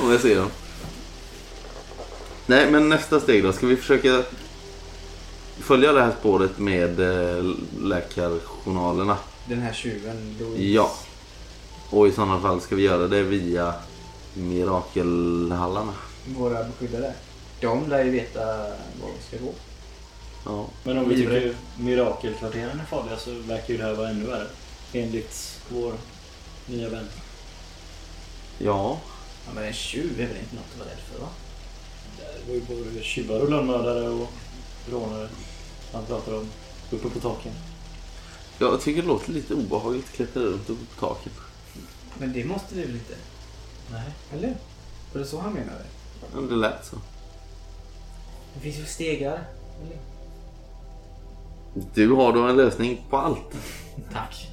[0.00, 0.50] om jag ser dem.
[2.46, 3.52] Nej, men nästa steg då.
[3.52, 4.22] Ska vi försöka
[5.60, 7.44] följa det här spåret med eh,
[7.80, 9.16] läkarjournalerna?
[9.48, 10.36] Den här tjuven.
[10.40, 10.62] Louise.
[10.62, 10.92] Ja.
[11.90, 13.74] Och i sådana fall ska vi göra det via
[14.34, 15.92] mirakelhallarna.
[16.36, 17.12] Våra beskyddare.
[17.62, 18.46] De lär ju veta
[19.02, 19.52] var vi ska gå.
[20.44, 20.66] Ja.
[20.84, 24.46] Men om vi tycker mirakelkvarteren är farliga så verkar ju det här vara ännu värre.
[24.92, 25.94] Enligt vår
[26.66, 27.08] nya vän.
[28.58, 29.00] Ja.
[29.46, 31.28] Ja, men en tjuv är väl inte något att vara rädd för va?
[32.18, 34.28] Det var ju både tjuvar och lönnmördare och
[34.90, 35.28] rånare.
[35.92, 36.48] Han pratar om
[36.90, 37.52] uppe på taken.
[38.58, 41.32] Jag tycker det låter lite obehagligt att klättra runt uppe på taken.
[42.18, 43.14] Men det måste vi väl inte?
[43.90, 44.12] Nej.
[44.32, 44.56] Eller?
[45.12, 45.84] Var det så han menade?
[46.34, 46.96] Ja, Det lät så.
[48.54, 49.38] Det finns ju stegar.
[49.82, 49.96] Eller?
[51.94, 53.50] Du har då en lösning på allt.
[54.12, 54.48] Tack.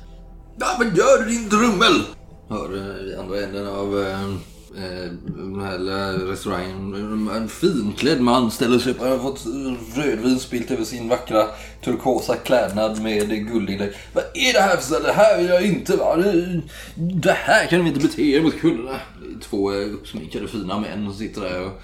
[0.60, 2.04] Ja, men gör din drummel!
[2.50, 4.24] Hör eh, i andra änden av eh,
[4.84, 7.30] eh, den här lilla restaurangen.
[7.36, 9.00] En finklädd man ställer sig upp.
[9.00, 9.46] Han har fått
[9.96, 11.46] rödvin spilt över sin vackra
[11.84, 13.92] turkosa klädnad med guldinlägg.
[14.14, 15.08] Vad är det här för ställe?
[15.08, 16.16] Det här vill jag inte va?
[16.96, 19.00] Det- här kan vi inte bete er mot kunderna.
[19.42, 21.82] Två eh, uppsminkade fina män som sitter där och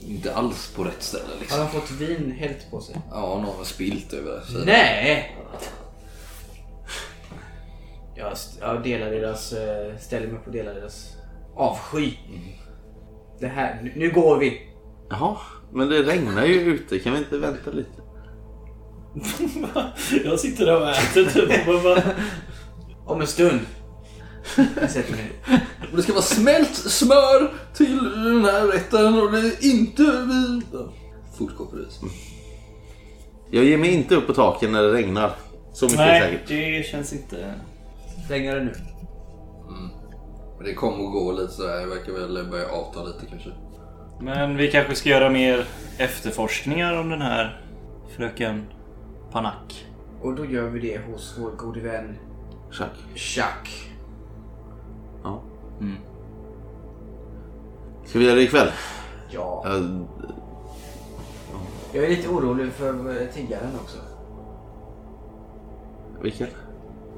[0.00, 1.58] inte alls på rätt ställe Har liksom.
[1.58, 2.96] de fått vin hällt på sig?
[3.10, 4.62] Ja, någon har spilt över sig.
[4.66, 5.36] Nej!
[8.16, 11.12] Jag, jag delar deras, eh, ställer mig på delar deras
[11.56, 12.12] avsky.
[13.40, 14.60] Det här, nu, nu går vi.
[15.10, 15.36] Jaha,
[15.72, 16.98] men det regnar ju ute.
[16.98, 17.90] Kan vi inte vänta lite?
[20.24, 21.66] Jag sitter där och äter typ.
[21.66, 22.02] bara-
[23.06, 23.60] Om en stund.
[24.80, 25.32] Jag sätter mig.
[25.90, 30.62] Och det ska vara smält smör till den här rätten och det är inte vi...
[30.72, 30.92] Ja,
[31.38, 31.86] Fortgå på det.
[33.50, 35.32] Jag ger mig inte upp på taken när det regnar.
[35.72, 36.48] Så mycket är Nej, säkert.
[36.48, 37.54] det känns inte...
[38.28, 38.72] Regnar det nu?
[40.56, 41.80] Men det kommer att gå lite sådär.
[41.80, 43.50] Det verkar väl börja avta lite kanske.
[44.20, 45.64] Men vi kanske ska göra mer
[45.98, 47.62] efterforskningar om den här
[48.16, 48.66] fröken
[49.32, 49.86] Panak.
[50.22, 52.16] Och då gör vi det hos vår gode vän
[52.70, 52.90] Schack.
[53.14, 53.90] Chuck.
[55.24, 55.40] Ja.
[55.80, 55.96] Mm.
[58.04, 58.68] Ska vi göra det ikväll?
[59.30, 59.62] Ja.
[59.64, 60.04] Jag,
[61.92, 63.98] Jag är lite orolig för tiggaren också.
[66.22, 66.48] vilken?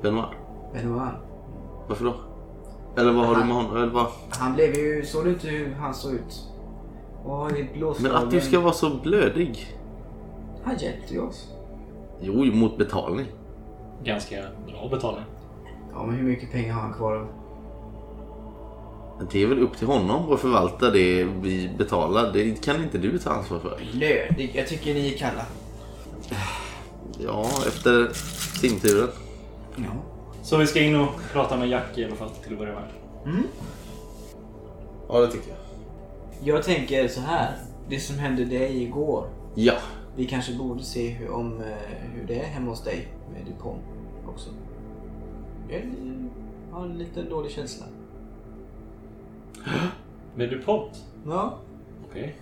[0.03, 0.29] Benoit?
[0.73, 1.13] Benoit.
[1.89, 2.15] Varför då?
[2.97, 3.77] Eller vad har du med honom?
[3.77, 4.07] Eller vad?
[4.31, 5.05] Han blev ju...
[5.05, 6.49] Såg du inte hur han såg ut?
[7.25, 7.51] Och
[8.01, 9.79] Men att du ska vara så blödig.
[10.65, 11.53] Han hjälpte ju oss.
[12.21, 13.27] Jo, mot betalning.
[14.05, 14.37] Ganska
[14.67, 15.25] bra betalning.
[15.93, 17.27] Ja, men hur mycket pengar har han kvar?
[19.31, 22.33] Det är väl upp till honom att förvalta det vi betalar.
[22.33, 23.81] Det kan inte du ta ansvar för.
[23.93, 24.53] Blödig.
[24.55, 25.47] Jag tycker ni är kalla.
[27.19, 28.13] Ja, efter
[28.61, 29.09] simturen.
[29.77, 29.91] Ja.
[30.43, 32.89] Så vi ska in och prata med Jack i alla fall till att börja med.
[35.09, 35.59] Ja, det tycker jag.
[36.55, 37.57] Jag tänker så här.
[37.89, 39.29] Det som hände dig igår.
[39.55, 39.75] Ja.
[40.17, 41.67] Vi kanske borde se hur, om, eh,
[42.15, 43.83] hur det är hemma hos dig med Dupont
[44.27, 44.51] också.
[45.69, 45.81] Jag
[46.71, 47.87] har en liten dålig känsla.
[50.35, 51.05] Med DuPont?
[51.27, 51.59] Ja.
[52.11, 52.37] Okej.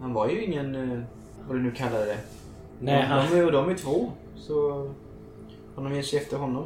[0.00, 1.02] Han var ju ingen, eh,
[1.48, 2.18] vad du nu kallar det.
[2.80, 3.30] Nej, de, han...
[3.30, 4.12] de, är, de är två.
[4.36, 4.70] Så
[5.74, 6.64] om de ger sig efter honom.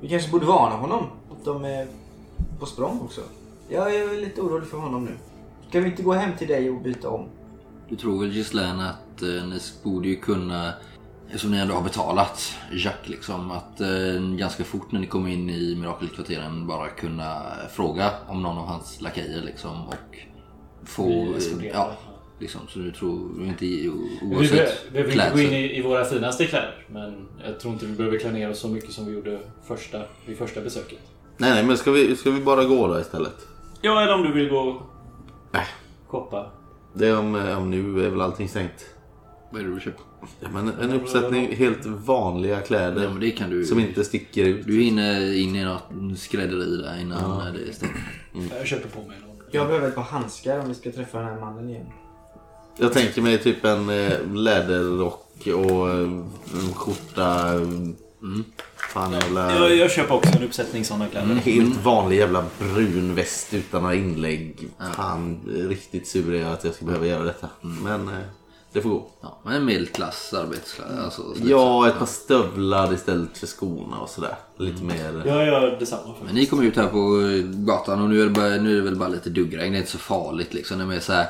[0.00, 1.06] Vi kanske borde varna honom.
[1.30, 1.86] Att de är
[2.60, 3.20] på språng också.
[3.68, 5.12] Jag är lite orolig för honom nu.
[5.68, 7.28] Ska vi inte gå hem till dig och byta om?
[7.88, 10.72] Du tror väl Gislaine att eh, ni borde ju kunna,
[11.28, 15.50] eftersom ni ändå har betalat Jack liksom, att eh, ganska fort när ni kommer in
[15.50, 20.18] i mirakelkvarteren bara kunna fråga om någon av hans lakejer liksom och
[20.88, 21.34] få...
[21.36, 21.70] Eskorterad.
[21.74, 21.90] ja,
[22.38, 22.60] liksom.
[22.68, 23.90] Så du tror inte Vi
[24.22, 26.86] oavsett be- behöver inte gå in i, i våra finaste kläder.
[26.90, 30.02] Men jag tror inte vi behöver klä ner oss så mycket som vi gjorde första,
[30.26, 30.98] vid första besöket.
[31.36, 33.46] Nej, nej, men ska vi, ska vi bara gå då istället?
[33.80, 34.82] Ja, eller om du vill gå och
[35.52, 35.66] Nej.
[36.06, 36.50] shoppa.
[36.94, 38.86] Det är om, eh, om nu är väl allting stängt.
[39.50, 40.02] Vad är det du köper?
[40.40, 43.02] Ja, men en uppsättning helt vanliga kläder.
[43.02, 43.64] Ja, men det kan du...
[43.64, 44.66] Som inte sticker ut.
[44.66, 47.92] Du är inne in i något skrädderi där innan det är stängt.
[48.58, 51.26] Jag köper på mig någon Jag behöver ett par handskar om vi ska träffa den
[51.26, 51.86] här mannen igen.
[52.76, 56.00] Jag tänker mig typ en eh, läderrock och eh,
[56.54, 57.50] en skjorta.
[58.22, 58.44] Mm.
[58.76, 59.54] Fan jävla...
[59.54, 61.30] Jag, jag köper också en uppsättning sådana kläder.
[61.30, 64.68] En helt vanlig jävla brun väst utan några inlägg.
[64.94, 67.48] Fan, riktigt sur är jag att jag ska behöva göra detta.
[67.60, 68.14] Men eh,
[68.72, 69.06] det får gå.
[69.20, 71.02] Ja, men en medelklass arbetskläder.
[71.04, 74.34] Alltså, Ja, ett par stövlar istället för skorna och sådär.
[74.56, 75.22] Lite mer...
[75.26, 76.14] Jag gör detsamma.
[76.18, 76.34] Men För.
[76.34, 77.20] ni kommer ut här på
[77.66, 79.72] gatan och nu är det, bara, nu är det väl bara lite duggregn.
[79.72, 80.78] Det är inte så farligt liksom.
[80.78, 81.26] Det är mer så här,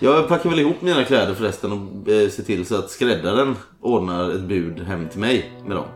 [0.00, 4.30] Jag packar väl ihop mina kläder förresten och eh, ser till så att skräddaren ordnar
[4.30, 5.86] ett bud hem till mig med dem.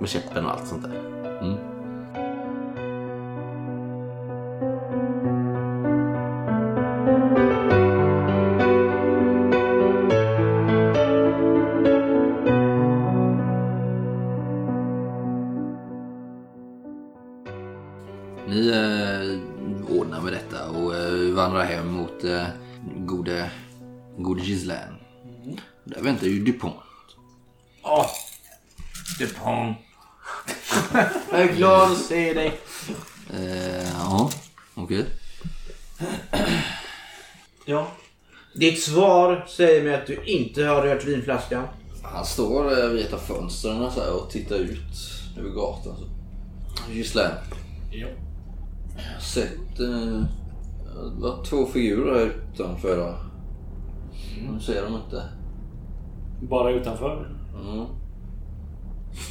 [0.00, 0.92] Med käppen och allt sånt där.
[1.42, 1.73] Ni
[38.74, 41.64] Ditt svar säger mig att du inte har rört vinflaskan.
[42.02, 44.80] Han står eh, vid ett av fönstren så här, och tittar ut
[45.38, 45.96] över gatan.
[45.96, 46.04] Så.
[46.92, 47.34] Gislaine.
[47.90, 48.06] ja.
[48.96, 50.24] Jag har sett eh,
[51.20, 53.14] var två figurer här utanför idag.
[54.50, 55.22] Nu ser de inte.
[56.42, 57.36] Bara utanför.
[57.64, 57.86] Mm.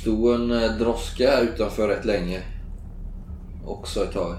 [0.02, 2.42] Stod en eh, droska utanför rätt länge.
[3.66, 4.36] Också ett tag.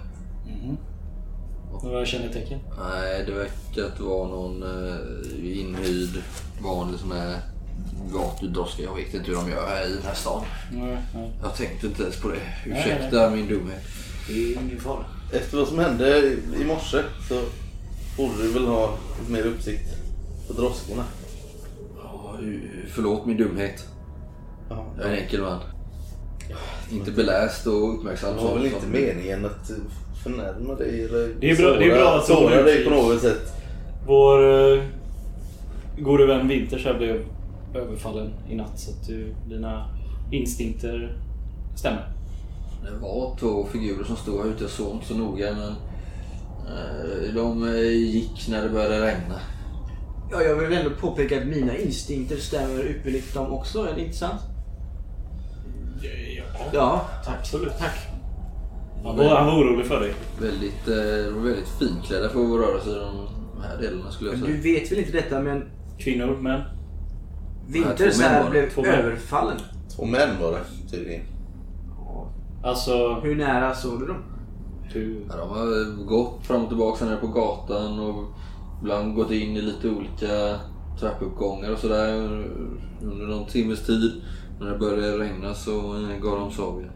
[1.83, 2.59] Några kännetecken?
[2.79, 6.23] Nej, det verkar att vara någon eh, inhyrd
[6.63, 7.39] vanlig sån här
[8.13, 8.83] gatudroska.
[8.83, 10.43] Jag vet inte hur de gör här i den här stan.
[10.73, 11.31] Nej, nej.
[11.43, 12.39] Jag tänkte inte ens på det.
[12.67, 13.83] nej, Ursäkta min dumhet.
[14.29, 15.05] Det är ingen fara.
[15.33, 16.19] Efter vad som hände
[16.61, 16.99] i morse
[17.29, 17.41] så
[18.17, 19.89] borde du väl ha lite mer uppsikt
[20.49, 21.05] på droskorna.
[22.03, 22.39] Ja,
[22.89, 23.87] förlåt min dumhet.
[24.71, 24.87] Ja.
[24.99, 25.61] Jag är en enkel man.
[26.91, 28.37] Inte beläst och uppmärksam.
[28.37, 29.71] Det var väl som- inte meningen att
[30.25, 33.53] förnärma dig eller Det är bra- det är bra att såra dig på något sätt.
[34.07, 34.83] Vår uh,
[35.99, 37.25] gode vän Winters här blev
[37.75, 39.87] överfallen i natt så att du, dina
[40.33, 41.17] instinkter
[41.77, 42.09] stämmer.
[42.85, 44.65] Det var två figurer som stod här ute.
[44.65, 45.69] Jag såg inte så noga men
[46.77, 49.41] eh, de eh, gick när det började regna.
[50.31, 53.79] Ja, jag vill ändå påpeka att mina instinkter stämmer ypperligt de också.
[53.89, 54.41] Är det inte sant?
[56.03, 56.11] Ja,
[56.73, 57.05] Ja,
[57.41, 57.73] absolut.
[57.79, 58.04] tack.
[59.05, 60.15] Han var, han var orolig för dig.
[60.41, 64.47] Väldigt, eh, väldigt finklädda för att röra sig i de här delarna skulle jag Men
[64.47, 64.57] säga.
[64.57, 65.63] du vet väl inte detta men
[65.99, 66.61] Kvinnor, män.
[67.69, 68.51] Winters två män här det.
[68.51, 68.91] blev Två män.
[68.95, 69.57] överfallen.
[69.97, 71.23] Två män var det tydligen.
[72.63, 74.17] Alltså, Hur nära såg du dem?
[74.93, 75.17] du...
[75.29, 78.25] Ja, de har gått fram och tillbaka nere på gatan och
[78.81, 80.59] ibland gått in i lite olika
[81.01, 82.15] trappuppgångar och sådär
[83.03, 84.13] under någon timmes tid.
[84.61, 85.73] När det började regna så
[86.23, 86.93] gav de sig av igen.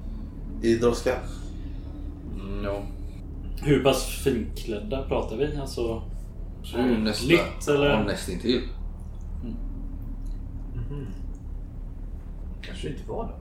[0.62, 1.14] I droskan.
[1.14, 1.28] Mm,
[2.64, 2.82] ja.
[3.62, 5.56] Hur pass finklädda pratar vi?
[5.56, 6.02] Alltså...
[6.62, 7.90] Så är ju nästa, Litt, eller?
[7.90, 8.62] Ja, nästintill.
[12.62, 13.34] Kanske inte var det.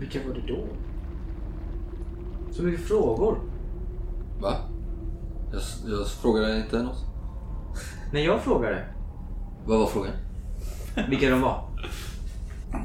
[0.00, 0.64] Vilka var det då?
[2.50, 3.38] Så mycket frågor.
[4.40, 4.54] Va?
[5.52, 5.60] Jag,
[5.98, 7.04] jag frågade inte något.
[8.12, 8.84] När jag frågade
[9.66, 10.12] Vad var frågan?
[11.08, 11.64] vilka de var.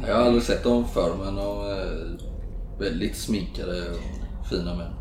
[0.08, 2.18] Jag har aldrig sett dem förr men de är
[2.80, 4.94] väldigt sminkade och fina män.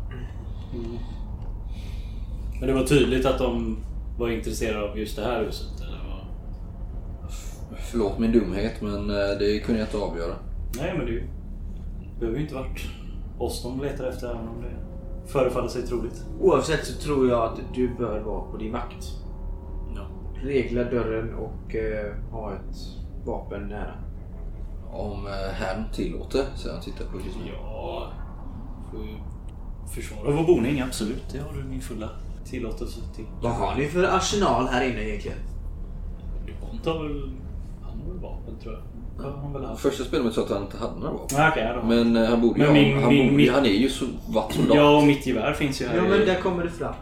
[2.59, 3.77] Men det var tydligt att de
[4.17, 6.25] var intresserade av just det här huset, eller vad?
[7.79, 10.33] Förlåt min dumhet men eh, det kunde jag inte avgöra.
[10.77, 11.23] Nej, men det
[12.19, 12.85] behöver ju inte varit
[13.37, 14.83] oss de letar efter, även om det
[15.31, 16.25] förefaller sig troligt.
[16.41, 19.11] Oavsett så tror jag att du bör vara på din vakt.
[19.95, 20.01] Ja.
[20.43, 22.77] Regla dörren och eh, ha ett
[23.25, 23.93] vapen nära.
[24.91, 28.11] Om eh, herrn tillåter, så jag tittar på just Ja,
[28.91, 29.17] får ju
[29.95, 31.23] försvara vår boning, absolut.
[31.31, 32.09] Det har du min fulla
[32.45, 33.25] tillåtelse till.
[33.41, 35.37] Vad har ni för arsenal här inne egentligen?
[36.47, 37.31] Dupont har väl...
[37.81, 38.83] Han har väl vapen, tror jag.
[39.63, 39.75] Ja.
[39.75, 41.37] Första spelet sa att han inte hade några vapen.
[41.51, 41.87] Okej, då.
[41.87, 43.89] Men eh, han borde ju Men ha, min- han, min- borde, min- han är ju
[43.89, 44.75] så vatt soldat.
[44.77, 45.95] Ja, och mitt gevär finns ju här.
[45.95, 46.93] Ja men där kommer det fram.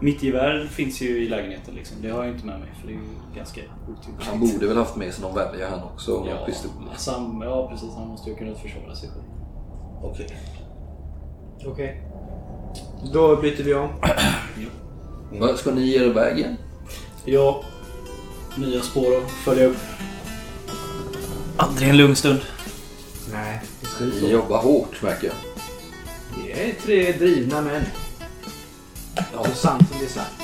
[0.00, 1.96] Mitt gevär finns ju i lägenheten liksom.
[2.02, 4.28] Det har jag inte med mig för det är ju ganska otympligt.
[4.28, 6.26] Han borde väl haft med sig någon värja han också.
[6.30, 6.46] ja,
[6.92, 7.88] alltså, han- ja, precis.
[7.96, 9.24] Han måste ju kunna försvara sig själv.
[10.02, 10.26] Okej.
[11.66, 12.02] Okej.
[13.12, 13.88] Då byter vi om.
[15.40, 16.56] Va, Ska ni ge er iväg igen?
[17.24, 17.64] Ja,
[18.56, 19.76] nya spår att följa upp.
[21.56, 22.40] Aldrig en lugn stund.
[23.32, 25.34] Nej, det ska Ni jobbar hårt märker jag.
[26.36, 27.82] Vi är tre drivna män.
[29.32, 30.35] Så sant som det är sagt.